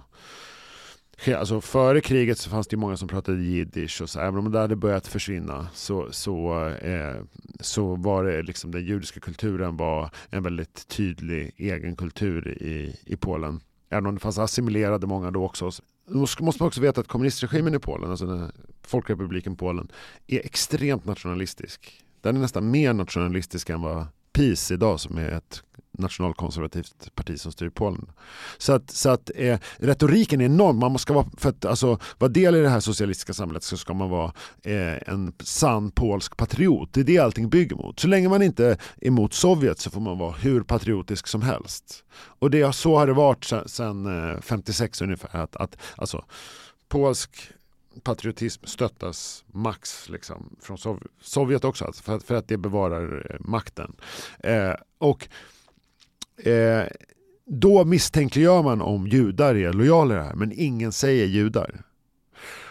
[1.37, 4.59] Alltså före kriget så fanns det många som pratade jiddisch och så även om det
[4.59, 7.15] hade börjat försvinna så, så, eh,
[7.59, 13.15] så var det liksom den judiska kulturen var en väldigt tydlig egen kultur i, i
[13.15, 13.59] Polen.
[13.89, 15.71] Även om det fanns assimilerade många då också
[16.05, 19.87] då måste man också veta att kommunistregimen i Polen, alltså den folkrepubliken Polen,
[20.27, 22.01] är extremt nationalistisk.
[22.21, 25.63] Den är nästan mer nationalistisk än vad PiS idag som är ett
[25.97, 28.11] nationalkonservativt parti som styr Polen.
[28.57, 30.79] Så att, så att eh, retoriken är enorm.
[30.79, 33.93] Man måste vara, för att alltså, vara del i det här socialistiska samhället så ska
[33.93, 36.89] man vara eh, en sann polsk patriot.
[36.93, 37.99] Det är det allting bygger mot.
[37.99, 42.03] Så länge man inte är emot Sovjet så får man vara hur patriotisk som helst.
[42.39, 45.39] Och det, så har det varit sedan eh, 56 ungefär.
[45.39, 46.25] Att, att, alltså,
[46.87, 47.51] polsk
[48.03, 53.37] patriotism stöttas max liksom, från Sovjet också, alltså, för, att, för att det bevarar eh,
[53.39, 53.95] makten.
[54.39, 55.27] Eh, och
[56.37, 56.83] eh,
[57.45, 61.81] då misstänkliggör man om judar är lojala i det här, men ingen säger judar.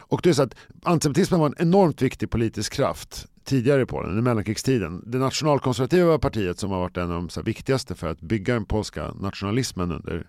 [0.06, 4.18] Och det är så att antisemitismen var en enormt viktig politisk kraft tidigare i Polen,
[4.18, 5.02] i mellankrigstiden.
[5.06, 9.12] Det nationalkonservativa partiet som har varit en av de viktigaste för att bygga den polska
[9.12, 10.26] nationalismen under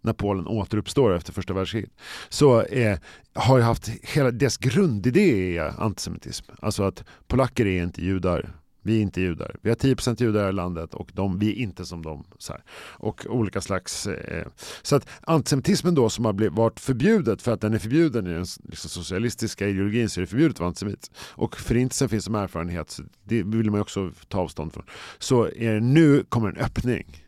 [0.00, 1.90] när Polen återuppstår efter första världskriget,
[2.28, 2.98] så eh,
[3.34, 6.52] har haft hela dess grundidé är antisemitism.
[6.60, 8.54] Alltså att polacker är inte judar.
[8.86, 9.56] Vi är inte judar.
[9.62, 12.24] Vi har 10% judar i landet och de, vi är inte som dem.
[12.38, 12.62] Så här.
[12.78, 14.06] Och olika slags...
[14.06, 14.46] Eh,
[14.82, 18.30] så att antisemitismen då som har blivit, varit förbjudet för att den är förbjuden i
[18.30, 21.10] den liksom, socialistiska ideologin så är det förbjudet att vara antisemit.
[21.18, 24.84] Och förintelsen finns som erfarenhet, så det vill man också ta avstånd från.
[25.18, 27.24] Så är nu kommer en öppning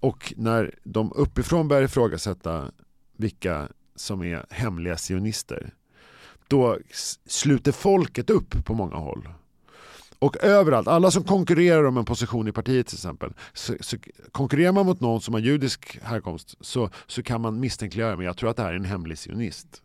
[0.00, 2.70] och när de uppifrån börjar ifrågasätta
[3.16, 5.74] vilka som är hemliga sionister
[6.48, 6.78] då
[7.26, 9.28] sluter folket upp på många håll.
[10.22, 13.96] Och överallt, alla som konkurrerar om en position i partiet till exempel, så, så
[14.32, 18.36] konkurrerar man mot någon som har judisk härkomst så, så kan man misstänkliggöra, men jag
[18.36, 19.82] tror att det här är en hemlig sionist.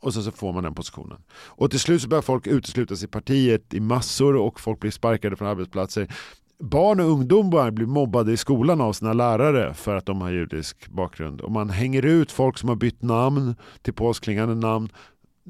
[0.00, 1.18] Och så, så får man den positionen.
[1.32, 5.36] Och till slut så börjar folk uteslutas i partiet i massor och folk blir sparkade
[5.36, 6.08] från arbetsplatser
[6.60, 10.88] barn och ungdomar blir mobbade i skolan av sina lärare för att de har judisk
[10.88, 11.40] bakgrund.
[11.40, 14.88] Och man hänger ut folk som har bytt namn till påsklingande namn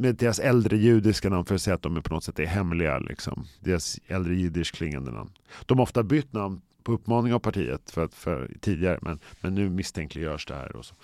[0.00, 2.46] med deras äldre judiska namn för att säga att de är på något sätt är
[2.46, 2.98] hemliga.
[2.98, 3.46] Liksom.
[3.60, 5.30] Deras äldre jiddisch klingande namn.
[5.66, 9.70] De har ofta bytt namn på uppmaning av partiet för, för tidigare men, men nu
[9.70, 10.76] misstänkliggörs det här.
[10.76, 10.94] Och så.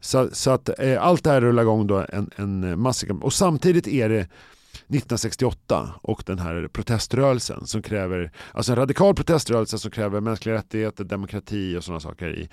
[0.00, 3.32] Så, så att eh, allt det här rullar igång då en, en eh, massiv och
[3.32, 9.90] samtidigt är det 1968 och den här proteströrelsen som kräver, alltså en radikal proteströrelse som
[9.90, 12.48] kräver mänskliga rättigheter, demokrati och sådana saker i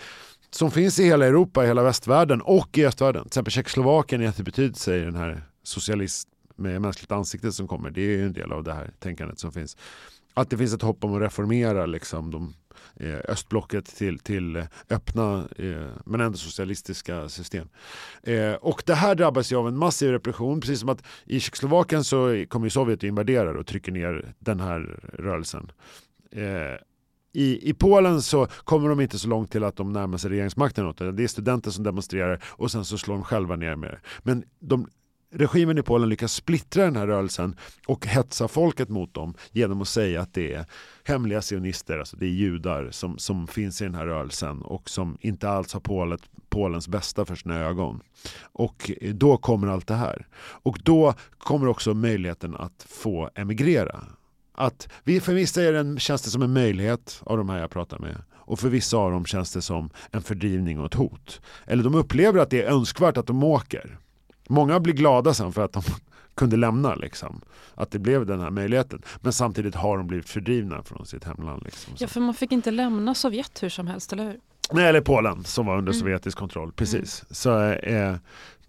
[0.49, 3.21] som finns i hela Europa, i hela västvärlden och i östvärlden.
[3.21, 7.89] Till exempel Tjeckoslovakien är jättebetydelse i den här socialist med mänskligt ansikte som kommer.
[7.89, 9.77] Det är en del av det här tänkandet som finns.
[10.33, 12.53] Att det finns ett hopp om att reformera liksom, de
[12.95, 17.67] Eh, östblocket till, till eh, öppna eh, men ändå socialistiska system.
[18.23, 22.03] Eh, och det här drabbas ju av en massiv repression, precis som att i Tjeckoslovakien
[22.03, 25.71] så kommer Sovjet och invaderar och trycker ner den här rörelsen.
[26.31, 26.75] Eh,
[27.33, 30.93] I, I Polen så kommer de inte så långt till att de närmar sig regeringsmakten.
[31.15, 33.99] Det är studenter som demonstrerar och sen så slår de själva ner med det.
[34.23, 34.87] Men de
[35.31, 37.55] regimen i Polen lyckas splittra den här rörelsen
[37.87, 40.65] och hetsa folket mot dem genom att säga att det är
[41.03, 45.17] hemliga sionister, alltså det är judar som, som finns i den här rörelsen och som
[45.21, 48.01] inte alls har Polet, Polens bästa för sina ögon.
[48.41, 50.27] Och då kommer allt det här.
[50.37, 54.05] Och då kommer också möjligheten att få emigrera.
[54.57, 54.89] Att,
[55.21, 58.15] för vissa är det känns det som en möjlighet av de här jag pratar med
[58.45, 61.41] och för vissa av dem känns det som en fördrivning och ett hot.
[61.65, 63.99] Eller de upplever att det är önskvärt att de åker.
[64.49, 65.83] Många blir glada sen för att de
[66.35, 66.95] kunde lämna.
[66.95, 67.41] Liksom.
[67.75, 69.01] Att det blev den här möjligheten.
[69.21, 71.63] Men samtidigt har de blivit fördrivna från sitt hemland.
[71.63, 71.93] Liksom.
[71.97, 74.39] Ja, för man fick inte lämna Sovjet hur som helst, eller hur?
[74.71, 75.99] Nej, eller Polen som var under mm.
[75.99, 76.71] sovjetisk kontroll.
[76.71, 77.21] Precis.
[77.21, 77.27] Mm.
[77.29, 78.15] Så, eh,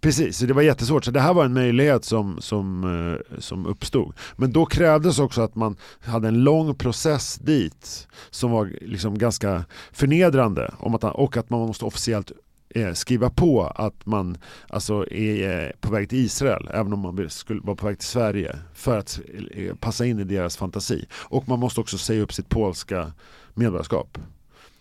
[0.01, 1.05] precis, så det var jättesvårt.
[1.05, 2.85] Så det här var en möjlighet som, som,
[3.31, 4.15] eh, som uppstod.
[4.37, 9.65] Men då krävdes också att man hade en lång process dit som var liksom ganska
[9.93, 12.33] förnedrande om att, och att man måste officiellt
[12.77, 17.31] eh, skriva på att man alltså, är eh, på väg till Israel, även om man
[17.31, 21.07] skulle vara på väg till Sverige, för att eh, passa in i deras fantasi.
[21.13, 23.13] Och man måste också säga upp sitt polska
[23.55, 24.19] medborgarskap.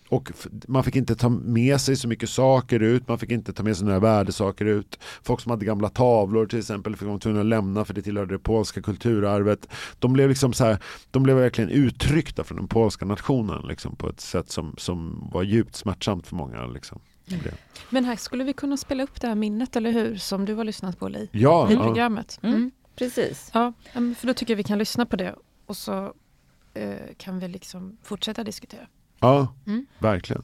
[0.09, 0.31] Och
[0.67, 3.77] man fick inte ta med sig så mycket saker ut, man fick inte ta med
[3.77, 4.99] sig några värdesaker ut.
[5.23, 8.35] Folk som hade gamla tavlor till exempel fick man tvungna att lämna för det tillhörde
[8.35, 9.67] det polska kulturarvet.
[9.99, 10.77] De blev, liksom så här,
[11.11, 15.43] de blev verkligen uttryckta från den polska nationen liksom, på ett sätt som, som var
[15.43, 16.67] djupt smärtsamt för många.
[16.67, 16.99] Liksom.
[17.89, 20.15] Men här skulle vi kunna spela upp det här minnet, eller hur?
[20.15, 22.39] Som du har lyssnat på Li, ja, i programmet.
[22.43, 22.55] Mm.
[22.55, 22.71] Mm.
[22.95, 23.51] Precis.
[23.53, 25.35] Ja, för då tycker jag vi kan lyssna på det
[25.65, 26.13] och så
[26.73, 28.87] eh, kan vi liksom fortsätta diskutera.
[29.19, 29.85] Ja, mm.
[29.99, 30.43] verkligen.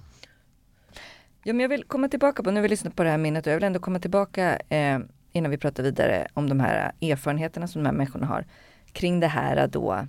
[1.44, 3.48] Ja, men jag vill komma tillbaka på, nu har vi lyssnat på det här minnet
[3.48, 5.00] och jag vill ändå komma tillbaka eh,
[5.32, 8.46] innan vi pratar vidare om de här erfarenheterna som de här människorna har
[8.92, 10.08] kring det här då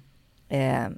[0.49, 0.89] eh,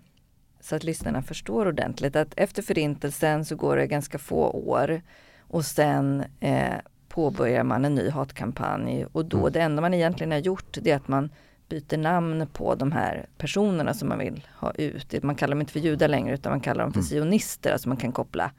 [0.60, 5.02] så att lyssnarna förstår ordentligt att efter förintelsen så går det ganska få år
[5.48, 6.74] och sen eh,
[7.08, 9.52] påbörjar man en ny hatkampanj och då mm.
[9.52, 11.30] det enda man egentligen har gjort det är att man
[11.68, 15.22] byter namn på de här personerna som man vill ha ut.
[15.22, 17.08] Man kallar dem inte för judar längre utan man kallar dem för mm.
[17.08, 18.50] sionister, alltså man kan koppla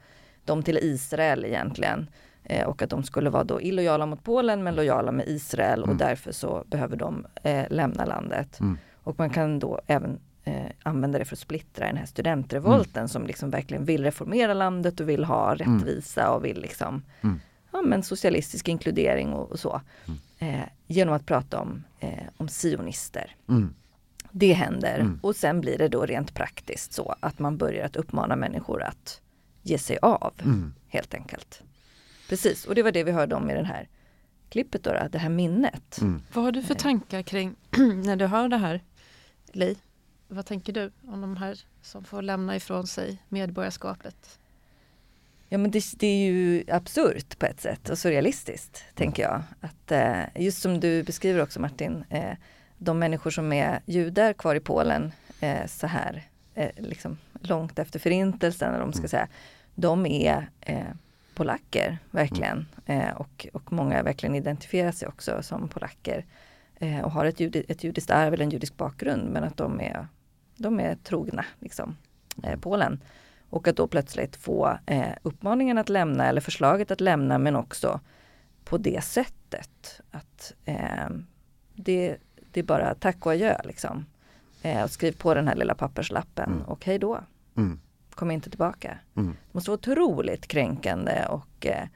[0.44, 2.06] dem till Israel egentligen.
[2.44, 5.88] Eh, och att de skulle vara då illojala mot Polen men lojala med Israel och
[5.88, 5.98] mm.
[5.98, 8.60] därför så behöver de eh, lämna landet.
[8.60, 8.78] Mm.
[8.94, 13.08] Och man kan då även eh, använda det för att splittra den här studentrevolten mm.
[13.08, 15.78] som liksom verkligen vill reformera landet och vill ha mm.
[15.78, 17.40] rättvisa och vill liksom mm.
[17.72, 19.80] ja, men socialistisk inkludering och, och så.
[20.06, 20.18] Mm.
[20.38, 23.36] Eh, genom att prata om, eh, om sionister.
[23.48, 23.74] Mm.
[24.30, 25.20] Det händer mm.
[25.22, 29.20] och sen blir det då rent praktiskt så att man börjar att uppmana människor att
[29.62, 30.32] ge sig av
[30.88, 31.62] helt enkelt.
[32.28, 33.88] Precis, och det var det vi hörde om i den här
[34.48, 35.98] klippet då, det här minnet.
[36.32, 36.78] Vad har du för eh.
[36.78, 37.54] tankar kring
[38.04, 38.80] när du hör det här,
[39.52, 39.76] Li?
[40.28, 44.38] Vad tänker du om de här som får lämna ifrån sig medborgarskapet?
[45.48, 49.42] Ja men det, det är ju absurt på ett sätt och surrealistiskt tänker jag.
[49.60, 52.36] Att, eh, just som du beskriver också Martin, eh,
[52.78, 56.22] de människor som är judar kvar i Polen eh, så här
[56.54, 59.08] eh, liksom långt efter förintelsen, eller de ska mm.
[59.08, 59.28] säga,
[59.74, 60.84] de är eh,
[61.34, 62.66] polacker verkligen.
[62.86, 63.08] Mm.
[63.08, 66.24] Eh, och, och många verkligen identifierar sig också som polacker
[67.04, 70.06] och har ett, judi, ett judiskt arv eller en judisk bakgrund men att de är
[70.56, 71.96] de är trogna liksom,
[72.42, 73.00] eh, Polen.
[73.50, 78.00] Och att då plötsligt få eh, uppmaningen att lämna eller förslaget att lämna men också
[78.64, 81.08] på det sättet att eh,
[81.74, 82.16] det,
[82.52, 84.06] det är bara tack och adjö liksom.
[84.62, 86.62] Eh, och skriv på den här lilla papperslappen Mm.
[86.62, 87.20] och hej då.
[87.56, 87.80] Mm.
[88.10, 88.98] Kom inte tillbaka.
[89.16, 89.28] Mm.
[89.28, 91.86] Det måste vara otroligt kränkande och eh,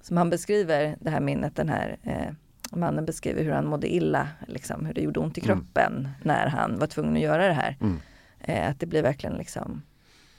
[0.00, 2.32] som han beskriver det här minnet, den här eh,
[2.72, 5.56] mannen beskriver hur han mådde illa, liksom, hur det gjorde ont i Mm.
[5.58, 7.76] kroppen när han var tvungen att göra det här.
[7.80, 8.00] Mm.
[8.40, 9.82] Eh, att det blir verkligen liksom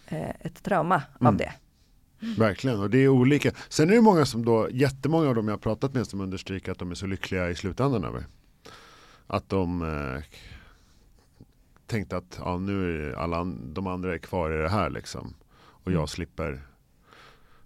[0.08, 1.28] eh, ett trauma Mm.
[1.28, 1.54] av det.
[2.38, 3.52] Verkligen, och det är olika.
[3.70, 6.72] Sen är det många som då, jättemånga av dem jag har pratat med som understryker
[6.72, 8.24] att de är så lyckliga i slutändan över.
[9.28, 10.24] Att de eh,
[11.86, 15.34] tänkte att ja, nu är alla de andra är kvar i det här liksom.
[15.60, 16.08] Och jag Mm.
[16.08, 16.62] slipper,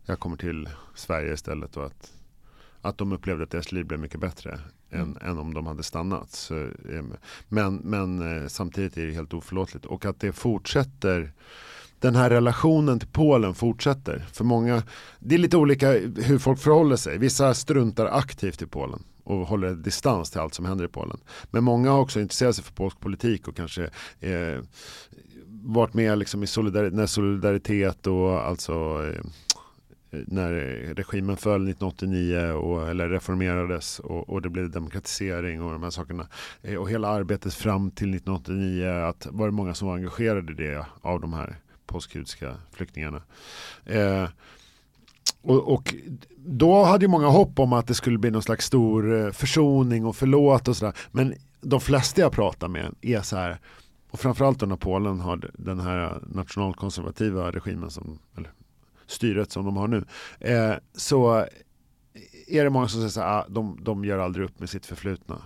[0.05, 2.13] jag kommer till Sverige istället och att,
[2.81, 6.31] att de upplevde att deras liv blev mycket bättre än, än om de hade stannat.
[6.31, 7.03] Så, eh,
[7.47, 11.31] men men eh, samtidigt är det helt oförlåtligt och att det fortsätter
[11.99, 14.25] den här relationen till Polen fortsätter.
[14.33, 14.83] För många,
[15.19, 17.17] det är lite olika hur folk förhåller sig.
[17.17, 21.17] Vissa struntar aktivt i Polen och håller distans till allt som händer i Polen.
[21.51, 23.89] Men många har också intresserat sig för polsk politik och kanske
[24.19, 24.59] eh,
[25.63, 29.23] varit med liksom i solidaritet, när solidaritet och alltså eh,
[30.11, 30.51] Eh, när
[30.95, 36.27] regimen föll 1989 och, eller reformerades och, och det blev demokratisering och de här sakerna.
[36.61, 40.55] Eh, och hela arbetet fram till 1989 att var det många som var engagerade i
[40.55, 43.21] det av de här påskjudiska flyktingarna.
[43.85, 44.27] Eh,
[45.41, 45.95] och, och
[46.37, 50.05] då hade ju många hopp om att det skulle bli någon slags stor eh, försoning
[50.05, 50.95] och förlåt och sådär.
[51.11, 53.59] Men de flesta jag pratar med är så här,
[54.11, 58.51] och framförallt då när Polen har den här nationalkonservativa regimen som, eller
[59.11, 60.05] styret som de har nu,
[60.39, 61.45] eh, så eh,
[62.47, 64.85] är det många som säger så här, ah, de, de gör aldrig upp med sitt
[64.85, 65.41] förflutna.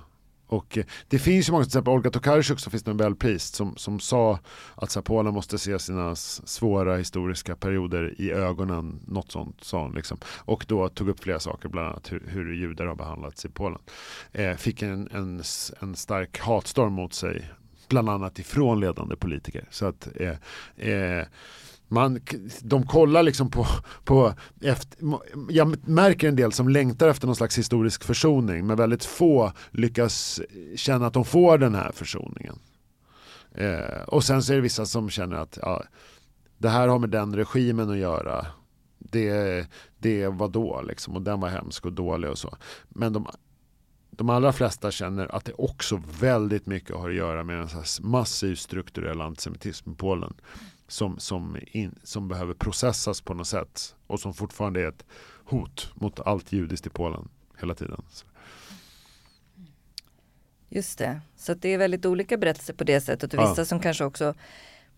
[0.47, 3.99] Och eh, det finns ju många, till exempel Olga Tokarczuk som finns Nobelpris som, som
[3.99, 4.39] sa
[4.75, 9.81] att så här, Polen måste se sina svåra historiska perioder i ögonen, något sånt sa
[9.81, 10.17] hon liksom.
[10.25, 13.79] Och då tog upp flera saker, bland annat hur, hur judar har behandlats i Polen.
[14.31, 15.43] Eh, fick en, en,
[15.79, 17.51] en stark hatstorm mot sig,
[17.87, 19.67] bland annat ifrån ledande politiker.
[19.71, 21.25] Så att eh, eh,
[21.87, 22.19] man,
[22.61, 23.67] de kollar liksom på,
[24.03, 24.97] på efter,
[25.49, 30.41] jag märker en del som längtar efter någon slags historisk försoning men väldigt få lyckas
[30.75, 32.59] känna att de får den här försoningen.
[33.51, 35.83] Eh, och sen så är det vissa som känner att ja,
[36.57, 38.47] det här har med den regimen att göra.
[38.99, 39.67] Det,
[39.97, 42.57] det var då liksom och den var hemsk och dålig och så.
[42.89, 43.27] Men de,
[44.09, 47.67] de allra flesta känner att det också väldigt mycket har att göra med en
[48.01, 50.33] massiv strukturell antisemitism i Polen
[50.87, 55.05] som, som, in, som behöver processas på något sätt och som fortfarande är ett
[55.45, 58.01] hot mot allt judiskt i Polen hela tiden.
[60.69, 63.49] Just det, så det är väldigt olika berättelser på det sättet och Ja.
[63.49, 64.33] vissa som kanske också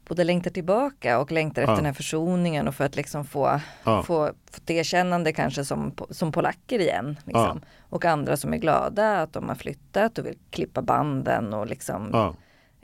[0.08, 1.76] både längtar tillbaka och längtar efter Ja.
[1.78, 4.04] den här försoningen och för att liksom få, Ja.
[4.04, 4.04] få,
[4.52, 7.20] få ett erkännande kanske som, som polacker igen.
[7.26, 7.62] Liksom.
[7.90, 12.10] Och andra som är glada att de har flyttat och vill klippa banden och liksom
[12.14, 12.36] ja,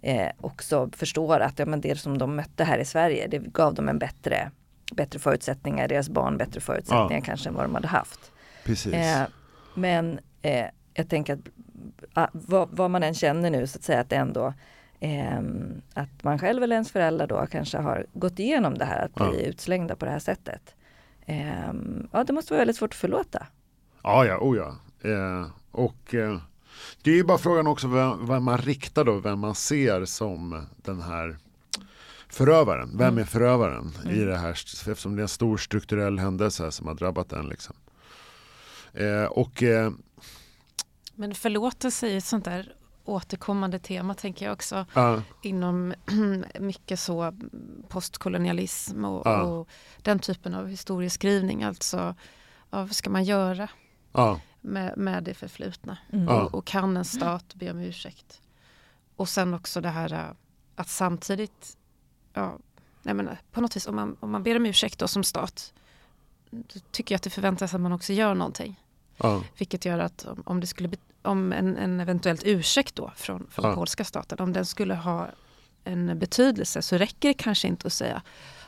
[0.04, 3.74] eh, också förstår att ja, men det som de mötte här i Sverige det gav
[3.74, 4.52] dem en bättre,
[4.96, 8.32] bättre förutsättningar, deras barn bättre förutsättningar kanske än vad de hade haft.
[8.64, 8.94] precis.
[8.94, 9.24] Eh,
[9.76, 11.40] men eh, jag tänker att
[12.14, 14.54] ah, vad, vad man än känner nu så att säga att det ändå
[15.00, 19.16] ehm, att man själv eller ens föräldrar då kanske har gått igenom det här att
[19.16, 19.48] bli Ja.
[19.50, 20.76] utslängda på det här sättet.
[21.26, 23.48] Ehm, ja, det måste vara väldigt svårt att förlåta.
[24.04, 24.76] Ja, ja, oh ja.
[25.10, 26.38] Eh, och eh,
[27.02, 30.66] det är ju bara frågan också vem, vem man riktar då, vem man ser som
[30.76, 31.38] den här
[32.30, 32.90] förövaren.
[32.98, 33.18] Vem Mm.
[33.18, 34.52] är förövaren i det här?
[34.52, 37.48] Eftersom det är en stor strukturell händelse som har drabbat den.
[37.50, 37.76] Liksom.
[38.94, 39.92] Eh, och eh,
[41.16, 45.94] Men förlåtelse är ett sånt där återkommande tema tänker jag också ja, inom
[46.60, 47.34] mycket så
[47.90, 49.42] postkolonialism och, Ja.
[49.42, 49.68] och
[50.02, 51.64] den typen av historieskrivning.
[51.64, 51.98] Alltså,
[52.70, 53.68] ja, vad ska man göra
[54.14, 55.98] ja, med, med det förflutna?
[56.14, 56.28] Mm.
[56.28, 58.42] Och, och kan en stat be om ursäkt?
[59.16, 60.26] Och sen också det här äh,
[60.76, 61.78] att samtidigt,
[62.34, 62.58] ja,
[63.04, 65.74] nej men på något vis om man, om man ber om ursäkt då som stat,
[66.52, 68.82] då tycker jag att det förväntas att man också gör någonting.
[69.18, 73.12] ja, Vilket gör att om, om det skulle bli, om en, en eventuellt ursäkt då
[73.16, 73.76] från, från Ja.
[73.76, 75.30] polska staten, om den skulle ha
[75.84, 78.22] en betydelse så räcker det kanske inte att säga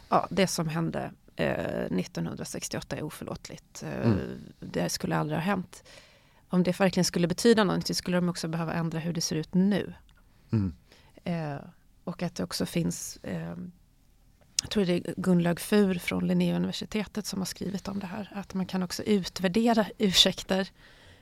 [0.10, 3.84] ja, det som hände eh, 1968 är oförlåtligt.
[3.84, 4.20] Eh, Mm.
[4.60, 5.84] Det skulle aldrig ha hänt.
[6.50, 9.54] Om det verkligen skulle betyda någonting skulle de också behöva ändra hur det ser ut
[9.54, 9.94] nu.
[10.52, 10.74] mm,
[11.24, 11.58] Eh,
[12.04, 13.56] och att det också finns, eh,
[14.62, 18.54] jag tror det är Gunlaug Fur från Linnéuniversitetet som har skrivit om det här, att
[18.54, 20.70] man kan också utvärdera ursäkter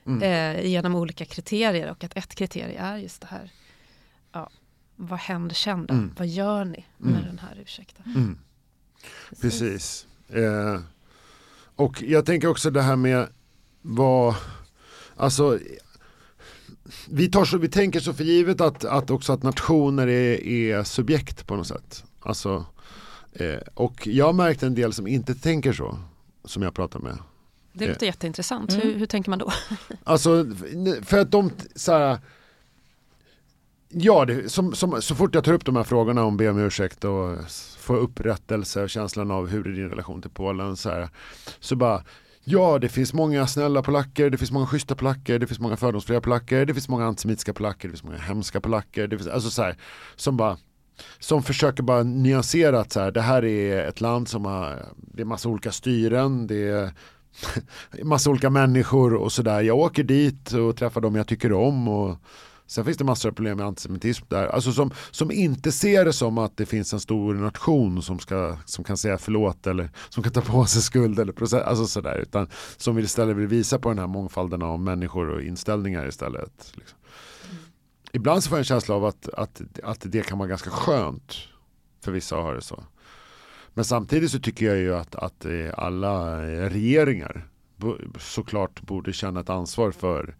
[0.06, 3.50] mm, eh, genom olika kriterier och att ett kriterie är just det här,
[4.32, 4.50] ja,
[4.96, 5.94] vad händer sen då?
[5.94, 6.14] Mm.
[6.18, 7.24] Vad gör ni med Mm.
[7.26, 8.38] den här ursäkten?
[9.40, 10.06] Precis.
[10.28, 10.80] Eh,
[11.76, 13.28] och jag tänker också det här med
[13.82, 14.34] vad,
[15.16, 15.58] alltså
[17.08, 20.84] vi, tar så, vi tänker så för givet att, att också att nationer är, är
[20.84, 22.04] subjekt på något sätt.
[22.20, 22.66] Alltså,
[23.32, 25.98] eh, och jag har märkt en del som inte tänker så,
[26.44, 27.18] som jag pratar med.
[27.72, 28.72] Det låter jätteintressant.
[28.72, 28.82] Mm.
[28.82, 29.52] Hur, hur tänker man då?
[30.04, 30.46] Alltså
[31.02, 32.18] för att de så här,
[33.96, 36.58] Ja, det, som, som, så fort jag tar upp de här frågorna om be om
[36.58, 37.38] ursäkt och
[37.78, 41.08] få upprättelse och känslan av hur är din relation till Polen så, här,
[41.60, 42.02] så bara
[42.46, 46.20] Ja, det finns många snälla polacker, det finns många schyssta polacker, det finns många fördomsfria
[46.20, 49.62] polacker, det finns många antisemitiska polacker, det finns många hemska polacker, det finns, alltså så
[49.62, 49.76] här,
[50.16, 50.56] som bara
[51.18, 55.22] som försöker bara nyansera att så här, det här är ett land som har, det
[55.22, 56.92] är massa olika styren, det är
[58.04, 59.62] massa olika människor och sådär.
[59.62, 62.16] Jag åker dit och träffar dem jag tycker om och
[62.66, 64.46] sen finns det massor av problem med antisemitism där.
[64.46, 68.56] Alltså som, som inte ser det som att det finns en stor nation som, ska,
[68.64, 72.18] som kan säga förlåt eller som kan ta på sig skuld eller process, alltså sådär.
[72.18, 76.72] Utan som istället vill visa på den här mångfalden av människor och inställningar istället.
[76.74, 76.98] Liksom.
[78.12, 81.34] Ibland så får jag en känsla av att, att, att det kan vara ganska skönt
[82.04, 82.84] för vissa att ha det så.
[83.74, 87.48] Men samtidigt så tycker jag ju att, att eh, alla regeringar
[88.18, 90.36] såklart borde känna ett ansvar för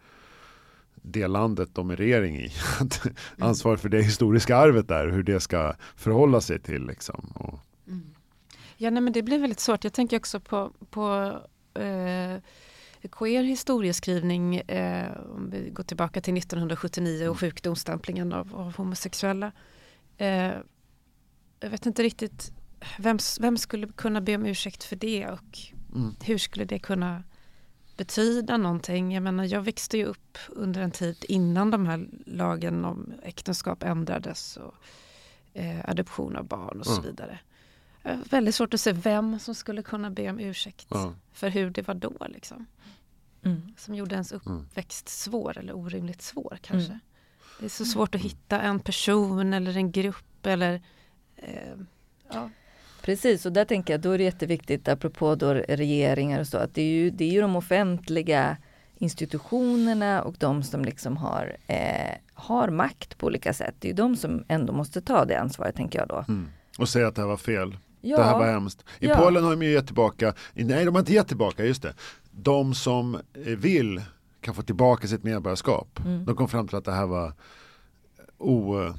[1.07, 2.53] det landet de är regering i.
[3.39, 6.87] ansvar för det historiska arvet där, hur det ska förhålla sig till.
[6.87, 7.33] Liksom.
[7.35, 7.59] Och...
[7.87, 8.15] Mm.
[8.77, 9.85] Ja, nej, men det blir väldigt svårt.
[9.85, 11.33] Jag tänker också på, på
[11.75, 12.41] eh,
[13.11, 17.37] queer historieskrivning, eh, om vi går tillbaka till 1979 och mm.
[17.37, 19.53] sjukdomsstämplingen av, av homosexuella.
[20.17, 20.53] Eh,
[21.61, 22.53] jag vet inte riktigt
[22.99, 25.59] vem, vem skulle kunna be om ursäkt för det och
[25.95, 26.15] mm.
[26.25, 27.23] hur skulle det kunna
[27.97, 29.15] betyda någonting?
[29.15, 33.83] Jag menar, jag växte ju upp under en tid innan de här lagen om äktenskap
[33.83, 34.75] ändrades och
[35.53, 36.97] eh, adoption av barn och mm.
[36.97, 37.39] så vidare.
[38.31, 41.15] Väldigt svårt att se vem som skulle kunna be om ursäkt mm.
[41.33, 42.27] för hur det var då.
[42.29, 42.67] Liksom.
[43.43, 43.75] Mm.
[43.77, 44.43] Som gjorde ens mm.
[44.45, 46.93] uppväxt svår eller orimligt svår kanske.
[46.93, 47.01] Mm.
[47.59, 50.83] Det är så svårt att hitta en person eller en grupp eller
[51.37, 51.79] eh,
[52.33, 52.51] ja.
[53.05, 56.75] Precis, och där tänker jag då är det jätteviktigt apropå då regeringar och så att
[56.75, 58.57] det är ju, det är ju de offentliga
[58.99, 63.75] institutionerna och de som liksom har, eh, har makt på olika sätt.
[63.79, 66.25] Det är ju de som ändå måste ta det ansvaret tänker jag då.
[66.29, 66.49] Mm.
[66.79, 67.77] Och säga att det här var fel.
[68.01, 68.17] Ja.
[68.17, 68.85] Det här var hemskt.
[68.99, 69.17] I ja.
[69.17, 71.95] Polen har de ju gett tillbaka, nej de har inte gett tillbaka, just det.
[72.31, 74.03] De som vill
[74.41, 76.01] kan få tillbaka sitt medborgarskap.
[76.05, 76.25] Mm.
[76.25, 77.33] De kom fram till att det här var
[78.39, 78.95] o Eh,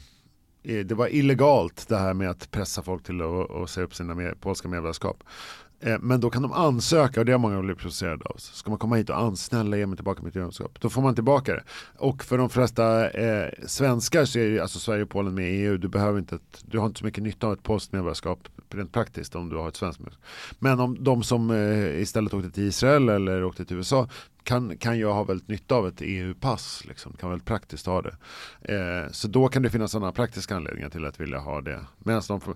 [0.65, 4.15] Eh, det var illegalt det här med att pressa folk till att säga upp sina
[4.15, 5.23] med, polska medborgarskap.
[5.79, 8.35] Eh, men då kan de ansöka och det har många blivit provocerade av.
[8.37, 10.81] Så ska man komma hit och ansnälla, ge mig tillbaka mitt medborgarskap.
[10.81, 11.63] Då får man tillbaka det.
[11.97, 15.57] Och för de flesta eh, svenskar så är ju alltså Sverige och Polen med i
[15.57, 15.77] EU.
[15.77, 18.39] Du, behöver inte ett, du har inte så mycket nytta av ett polskt medborgarskap
[18.69, 20.25] rent praktiskt om du har ett svenskt medborgarskap.
[20.59, 24.07] Men om de som eh, istället åkte till Israel eller åkte till USA
[24.45, 26.85] kan, kan jag ha väldigt nytta av ett EU-pass.
[26.85, 27.13] Liksom.
[27.13, 28.15] Kan väldigt praktiskt ha det.
[28.61, 31.85] Eh, så då kan det finnas sådana praktiska anledningar till att vilja ha det.
[31.97, 32.55] Medan de får,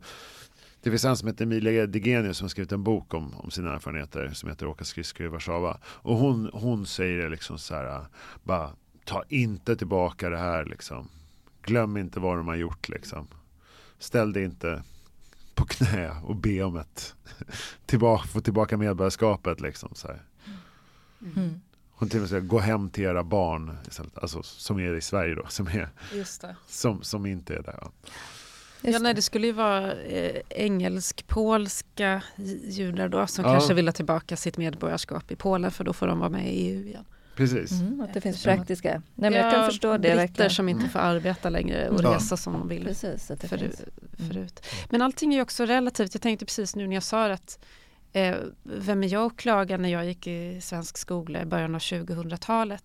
[0.81, 3.75] det finns en som heter Emilia Degenius som har skrivit en bok om, om sina
[3.75, 5.77] erfarenheter som heter Åka skridskor i Warszawa.
[5.83, 8.05] Och hon, hon säger liksom så här,
[8.43, 8.71] bara
[9.05, 11.09] ta inte tillbaka det här liksom.
[11.61, 13.27] Glöm inte vad de har gjort liksom.
[13.99, 14.83] Ställ dig inte
[15.55, 17.15] på knä och be om ett
[17.85, 19.89] tillbaka, få tillbaka medborgarskapet liksom.
[19.93, 21.33] Så mm.
[21.35, 21.61] mm.
[21.99, 24.17] Hon till och med säger gå hem till era barn istället.
[24.17, 25.45] Alltså som är i Sverige då.
[25.49, 25.89] Som, är,
[26.67, 27.75] som, som inte är där.
[27.81, 27.91] Ja.
[28.81, 32.23] Ja, nej, det skulle ju vara eh, engelsk-polska
[32.67, 33.51] judar då som ja.
[33.51, 36.67] kanske vill ha tillbaka sitt medborgarskap i Polen för då får de vara med i
[36.67, 37.05] EU igen.
[37.35, 37.71] Precis.
[37.71, 38.89] Mm, att det finns praktiska.
[38.91, 40.15] Nej, men ja, jag kan förstå det.
[40.15, 43.79] Britter som inte får arbeta längre och resa som de vill precis, att det förut,
[44.19, 44.33] mm.
[44.33, 44.65] förut.
[44.89, 46.13] Men allting är ju också relativt.
[46.15, 47.59] Jag tänkte precis nu när jag sa att
[48.13, 51.81] eh, vem är jag att klaga när jag gick i svensk skola i början av
[51.81, 52.83] 2000-talet.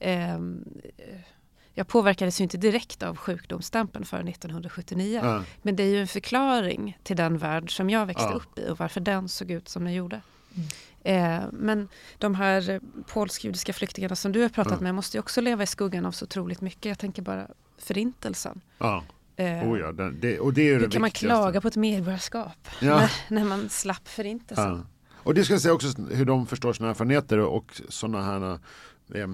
[0.00, 0.64] Mm.
[0.88, 1.04] Eh,
[1.74, 5.20] jag påverkades ju inte direkt av sjukdomsstämpeln för 1979.
[5.24, 5.42] Mm.
[5.62, 8.78] Men det är ju en förklaring till den värld som jag växte upp i och
[8.78, 10.20] varför den såg ut som den gjorde.
[10.54, 10.68] Mm.
[11.02, 11.88] Eh, men
[12.18, 14.84] de här polsk-judiska flyktingarna som du har pratat mm.
[14.84, 16.84] med måste ju också leva i skuggan av så otroligt mycket.
[16.84, 17.46] Jag tänker bara
[17.78, 18.60] förintelsen.
[19.38, 22.68] Eh, oh ja, det, och det är hur det kan man klaga på ett medborgarskap
[22.80, 22.96] ja.
[22.96, 24.76] när, när, man slapp förintelsen?
[24.76, 24.86] Ja.
[25.22, 28.58] Och det ska jag säga också hur de förstår sina erfarenheter och sådana här
[29.14, 29.28] eh,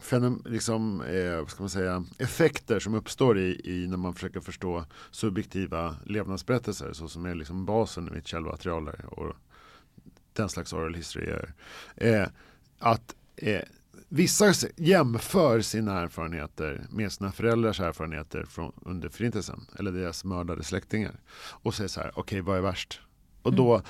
[0.00, 4.84] fenom, liksom, eh, ska man säga, effekter som uppstår i, i, när man försöker förstå
[5.10, 9.32] subjektiva levnadsberättelser så som är liksom basen i mitt källmaterial och
[10.32, 11.52] den slags oral history är.
[11.96, 12.28] Eh,
[12.78, 13.62] att eh,
[14.08, 21.20] vissa jämför sina erfarenheter med sina föräldrars erfarenheter från, under förintelsen eller deras mördade släktingar
[21.36, 23.00] och säger så här, okej okay, vad är värst?
[23.46, 23.82] Och då,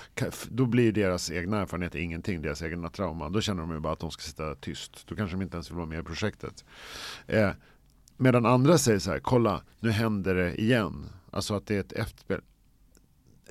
[0.48, 3.28] då blir deras egna erfarenheter ingenting, deras egna trauma.
[3.28, 5.06] Då känner de ju bara att de ska sitta tyst.
[5.06, 6.64] Då kanske de inte ens vill vara med i projektet.
[7.26, 7.50] Eh,
[8.16, 11.06] medan andra säger så här, kolla nu händer det igen.
[11.30, 12.40] Alltså att det är ett efterspel.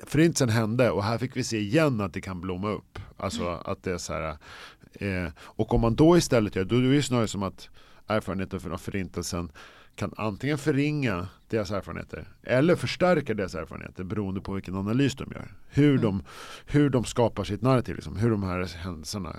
[0.02, 2.98] Förintelsen hände och här fick vi se igen att det kan blomma upp.
[3.16, 3.60] Alltså mm.
[3.64, 4.36] att det är så här.
[5.00, 7.68] Eh, och om man då istället gör, då är det snarare som att
[8.06, 9.52] erfarenheten av förintelsen
[9.96, 15.54] kan antingen förringa deras erfarenheter eller förstärka deras erfarenheter beroende på vilken analys de gör.
[15.68, 16.02] Hur, mm.
[16.02, 16.22] de,
[16.66, 18.16] hur de skapar sitt narrativ, liksom.
[18.16, 19.36] hur de här händelserna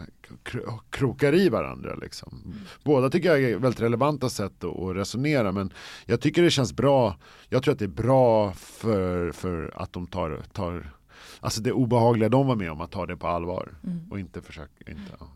[0.89, 1.95] krokar i varandra.
[1.95, 2.41] Liksom.
[2.45, 2.57] Mm.
[2.83, 5.73] Båda tycker jag är väldigt relevanta sätt att, att, resonera men
[6.05, 7.17] jag tycker det känns bra.
[7.49, 10.93] Jag tror att det är bra för, för att de tar, tar
[11.39, 14.11] Alltså det obehagliga de var med om att ta det på allvar mm.
[14.11, 15.27] och inte försöka inte, ja.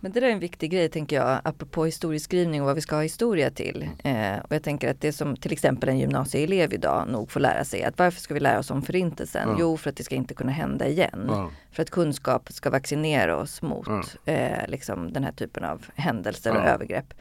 [0.00, 2.96] Men det där är en viktig grej tänker jag, apropå historieskrivning och vad vi ska
[2.96, 3.88] ha historia till.
[4.04, 7.64] Eh, och jag tänker att det som till exempel en gymnasieelev idag nog får lära
[7.64, 9.48] sig, att varför ska vi lära oss om förintelsen?
[9.48, 9.56] Ja.
[9.60, 11.26] Jo, för att det ska inte kunna hända igen.
[11.28, 11.50] Ja.
[11.72, 13.88] För att kunskap ska vaccinera oss mot
[14.24, 14.32] ja.
[14.32, 17.14] eh, liksom den här typen av händelser och övergrepp.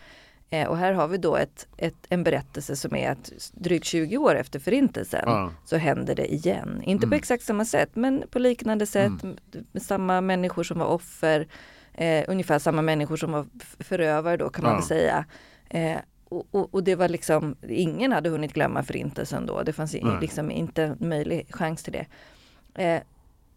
[0.49, 4.17] Eh, och här har vi då ett, ett, en berättelse som är att drygt 20
[4.17, 6.81] år efter förintelsen så händer det igen.
[6.83, 7.09] Inte mm.
[7.09, 9.37] på exakt samma sätt men på liknande sätt, mm.
[9.81, 11.47] samma människor som var offer
[11.97, 13.45] eh, ungefär samma människor som var
[13.79, 14.77] förövare då kan man ja.
[14.77, 15.25] väl säga.
[15.69, 15.97] Eh,
[16.29, 19.63] och, och, och, det var liksom, ingen hade hunnit glömma förintelsen då.
[19.63, 20.17] Det fanns Nej.
[20.21, 22.05] liksom inte möjlig chans till det.
[22.83, 23.01] Eh,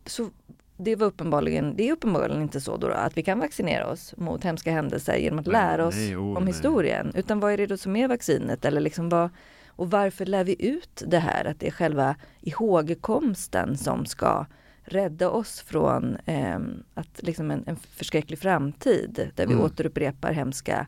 [0.06, 0.30] så
[0.76, 4.44] det var uppenbarligen, det är uppenbarligen inte så då, att vi kan vaccinera oss mot
[4.44, 6.52] hemska händelser genom att nej, lära oss nej, oh, om nej.
[6.52, 7.12] historien.
[7.14, 8.64] Utan vad är det då som är vaccinet?
[8.64, 9.30] Eller liksom vad,
[9.68, 14.46] och varför lär vi ut det här att det är själva ihågkomsten som ska
[14.88, 16.58] rädda oss från eh,
[16.94, 19.64] att, liksom en, en förskräcklig framtid där vi mm.
[19.64, 20.86] återupprepar hemska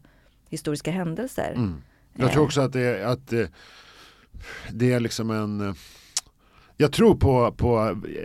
[0.49, 1.53] historiska händelser.
[1.57, 1.75] Mm.
[2.15, 3.51] Jag tror också att det är, att det,
[4.71, 5.75] det är liksom en
[6.77, 7.79] jag tror på, på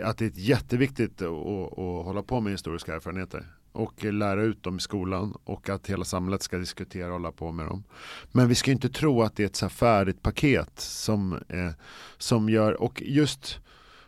[0.04, 4.76] att det är jätteviktigt att, att hålla på med historiska erfarenheter och lära ut dem
[4.76, 7.84] i skolan och att hela samhället ska diskutera och hålla på med dem.
[8.32, 11.70] Men vi ska inte tro att det är ett så färdigt paket som, eh,
[12.18, 13.60] som gör, och just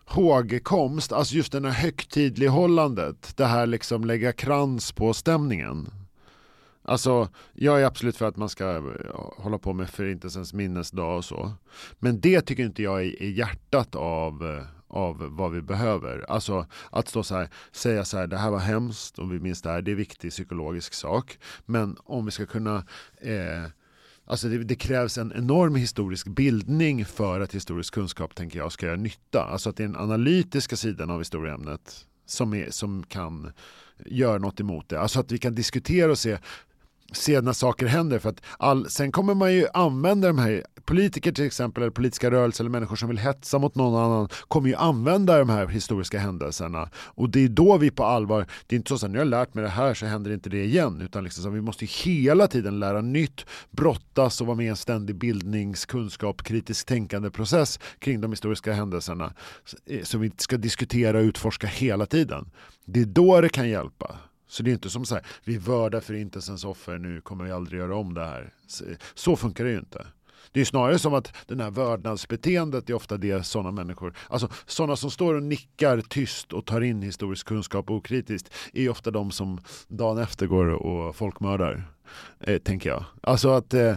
[0.08, 5.88] hågkomst, alltså just den här högtidlighållandet, det här liksom lägga krans på stämningen.
[6.82, 8.82] Alltså, jag är absolut för att man ska
[9.36, 11.52] hålla på med Förintelsens minnesdag och så.
[11.98, 16.24] Men det tycker inte jag är, hjärtat av, av vad vi behöver.
[16.28, 19.62] Alltså att stå så här, säga så här, det här var hemskt och vi minns
[19.62, 21.38] det här, det är en viktig psykologisk sak.
[21.66, 22.76] Men om vi ska kunna
[23.20, 23.64] eh,
[24.30, 28.86] Alltså det, det, krävs en enorm historisk bildning för att historisk kunskap tänker jag ska
[28.86, 29.42] göra nytta.
[29.44, 33.52] Alltså att det är den analytiska sidan av historieämnet som, är, som kan
[34.06, 35.00] göra något emot det.
[35.00, 36.38] Alltså att vi kan diskutera och se
[37.12, 38.18] se när saker händer.
[38.18, 42.30] För att all, sen kommer man ju använda de här, politiker till exempel, eller politiska
[42.30, 46.18] rörelser eller människor som vill hetsa mot någon annan, kommer ju använda de här historiska
[46.18, 46.90] händelserna.
[46.94, 49.30] Och det är då vi på allvar, det är inte så att nu har jag
[49.30, 52.46] lärt mig det här så händer inte det igen, utan liksom så vi måste hela
[52.46, 58.20] tiden lära nytt, brottas och vara med i en ständig bildningskunskap, kritisk tänkande process kring
[58.20, 59.32] de historiska händelserna.
[60.02, 62.50] Så eh, vi ska diskutera och utforska hela tiden.
[62.84, 64.16] Det är då det kan hjälpa.
[64.48, 67.80] Så det är inte som så här, vi vördar förintelsens offer, nu kommer vi aldrig
[67.80, 68.54] göra om det här.
[69.14, 70.06] Så funkar det ju inte.
[70.52, 74.96] Det är snarare som att det här vördnadsbeteendet är ofta det sådana människor, alltså sådana
[74.96, 79.60] som står och nickar tyst och tar in historisk kunskap okritiskt är ofta de som
[79.88, 81.84] dagen efter går och folkmördar.
[82.40, 83.04] Eh, tänker jag.
[83.20, 83.94] Alltså att eh,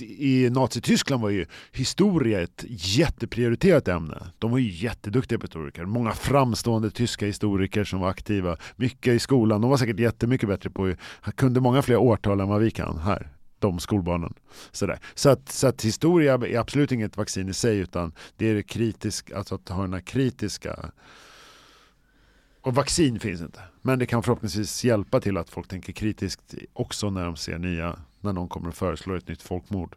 [0.00, 4.18] i Nazityskland var ju historia ett jätteprioriterat ämne.
[4.38, 5.84] De var ju jätteduktiga på historiker.
[5.84, 8.56] Många framstående tyska historiker som var aktiva.
[8.76, 9.60] Mycket i skolan.
[9.60, 10.94] De var säkert jättemycket bättre på,
[11.34, 13.28] kunde många fler årtal än vad vi kan här.
[13.58, 14.34] De skolbarnen.
[14.72, 14.98] Sådär.
[15.14, 18.62] Så, att, så att historia är absolut inget vaccin i sig utan det är det
[18.62, 20.90] kritisk, alltså att ha den här kritiska
[22.68, 23.60] och vaccin finns inte.
[23.82, 27.98] Men det kan förhoppningsvis hjälpa till att folk tänker kritiskt också när de ser nya
[28.20, 29.96] när någon kommer att föreslå ett nytt folkmord.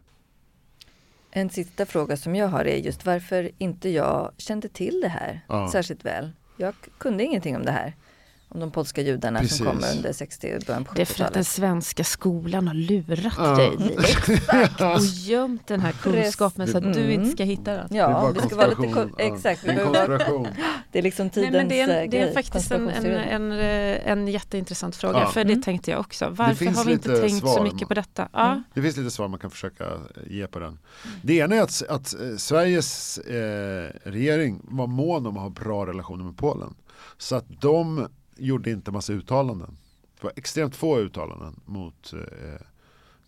[1.30, 5.40] En sista fråga som jag har är just varför inte jag kände till det här
[5.48, 5.68] ja.
[5.72, 6.30] särskilt väl.
[6.56, 7.94] Jag kunde ingenting om det här
[8.54, 9.56] om de polska judarna Precis.
[9.56, 10.96] som kommer under 60 och början på 70-talet.
[10.96, 13.56] Det är för att den svenska skolan har lurat ja.
[13.56, 14.80] dig Exakt.
[14.80, 16.96] och gömt den här kunskapen så att mm.
[16.96, 17.88] du inte ska hitta den.
[17.90, 19.64] Ja, det, ska vara lite exakt.
[19.64, 20.48] En konspiration.
[20.92, 23.52] det är liksom tidens Nej, men det är, en, det är faktiskt en, en, en,
[23.52, 25.26] eh, en jätteintressant fråga, ja.
[25.26, 25.56] för mm.
[25.56, 26.28] det tänkte jag också.
[26.30, 28.28] Varför har vi inte tänkt så mycket på detta?
[28.32, 28.50] Ja.
[28.50, 28.64] Mm.
[28.74, 29.84] Det finns lite svar man kan försöka
[30.26, 30.78] ge på den.
[31.22, 35.86] Det ena är att, att eh, Sveriges eh, regering var mån om att ha bra
[35.86, 36.74] relationer med Polen.
[37.18, 39.76] Så att de gjorde inte massa uttalanden.
[40.18, 42.66] Det var extremt få uttalanden mot eh,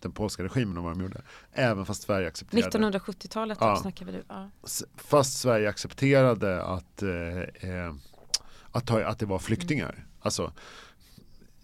[0.01, 1.23] den polska regimen och vad de gjorde.
[1.53, 2.79] Även fast Sverige accepterade.
[2.79, 3.77] 1970-talet ja.
[3.77, 4.25] snackar vi nu.
[4.29, 4.51] Ja.
[4.97, 7.95] Fast Sverige accepterade att eh, eh,
[8.71, 10.07] att, att det var flyktingar.
[10.21, 10.53] Alltså,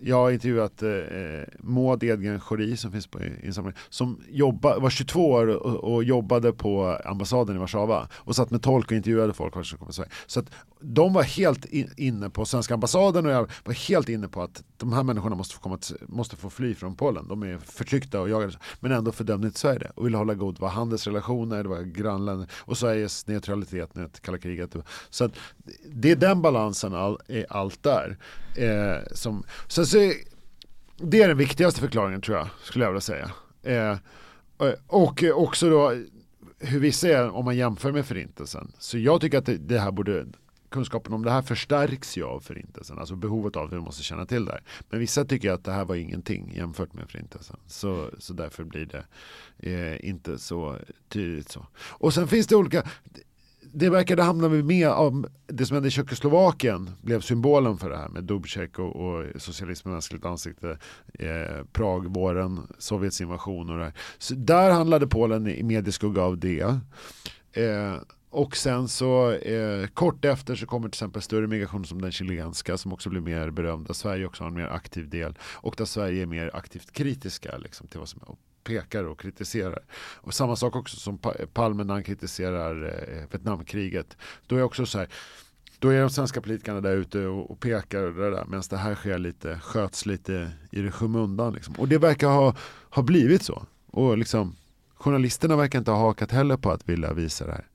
[0.02, 4.90] jag har intervjuat eh, eh Maud Edgren Schori som finns på insamlingen som jobba, var
[4.90, 9.32] 22 år och, och, jobbade på ambassaden i Warszawa och satt med tolk och intervjuade
[9.32, 9.54] folk.
[10.26, 14.28] Så att de var helt in, inne på svenska ambassaden och jag var helt inne
[14.28, 17.28] på att de här människorna måste få, komma till, måste få fly från Polen.
[17.28, 20.70] De är förtryckta och jagade men ändå fördömde inte Sverige och ville hålla god, vad
[20.70, 24.76] handelsrelationer, det var grannländer och Sveriges neutralitet, när kalla kriget.
[25.10, 25.32] Så att
[25.86, 28.16] det är den balansen all, är allt där.
[28.54, 30.12] Eh, som, så, så,
[30.96, 33.30] det är den viktigaste förklaringen tror jag, skulle jag vilja säga.
[33.62, 33.90] Eh,
[34.68, 35.94] eh, och också då
[36.58, 38.72] hur vissa är om man jämför med förintelsen.
[38.78, 40.26] Så jag tycker att det, det här borde
[40.70, 44.26] kunskapen om det här förstärks ju av förintelsen, alltså behovet av att vi måste känna
[44.26, 44.62] till det här.
[44.90, 47.56] Men vissa tycker att det här var ingenting jämfört med förintelsen.
[47.66, 49.04] Så, så därför blir det
[49.70, 50.76] eh, inte så
[51.08, 51.66] tydligt så.
[51.76, 52.82] Och sen finns det olika,
[53.72, 58.08] det verkade hamna med om det som hände i Tjeckoslovakien blev symbolen för det här
[58.08, 60.78] med Dubček och, och socialism med mänskligt ansikte,
[61.18, 63.94] eh, Pragvåren, Sovjets invasion och det här.
[64.18, 66.60] Så där handlade Polen i medieskugga av det.
[67.52, 67.96] Eh,
[68.30, 72.76] och sen så eh, kort efter så kommer till exempel större migration som den chilenska
[72.76, 73.86] som också blir mer berömd.
[73.86, 77.58] Där Sverige också har en mer aktiv del och där Sverige är mer aktivt kritiska
[77.58, 79.82] liksom, till vad som är pekar och kritiserar.
[79.94, 81.18] Och samma sak också som
[81.52, 84.16] Palme när han kritiserar eh, Vietnamkriget.
[84.46, 85.08] Då är också så här
[85.80, 88.76] då är de svenska politikerna där ute och, och pekar och det där medan det
[88.76, 91.52] här sker lite, sköts lite i det skymundan.
[91.54, 91.74] Liksom.
[91.74, 92.54] Och det verkar ha,
[92.90, 93.66] ha blivit så.
[93.86, 94.56] Och liksom,
[94.94, 97.66] journalisterna verkar inte ha hakat heller på att vilja visa det här.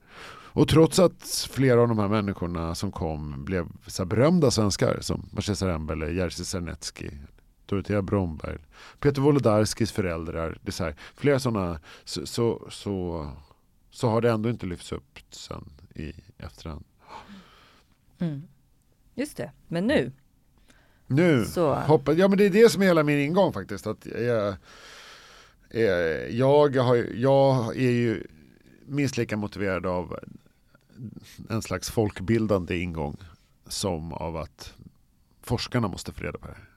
[0.55, 5.29] Och trots att flera av de här människorna som kom blev så berömda svenskar som
[5.35, 7.11] Pascisarembe eller Jerzy Sarnecki,
[7.65, 8.57] Dorotea Bromberg,
[8.99, 10.57] Peter Wolodarskis föräldrar.
[10.61, 13.29] Det är så här, flera sådana så, så, så,
[13.89, 16.85] så, har det ändå inte lyfts upp sen i efterhand.
[18.19, 18.41] Mm.
[19.15, 20.11] Just det, men nu?
[21.07, 21.73] Nu, så.
[21.73, 23.87] hoppas, ja men det är det som är hela min ingång faktiskt.
[23.87, 24.55] Att jag,
[26.29, 28.27] jag, har, jag är ju
[28.85, 30.19] minst lika motiverad av
[31.49, 33.17] en slags folkbildande ingång
[33.67, 34.73] som av att
[35.41, 36.74] forskarna måste få reda på det här.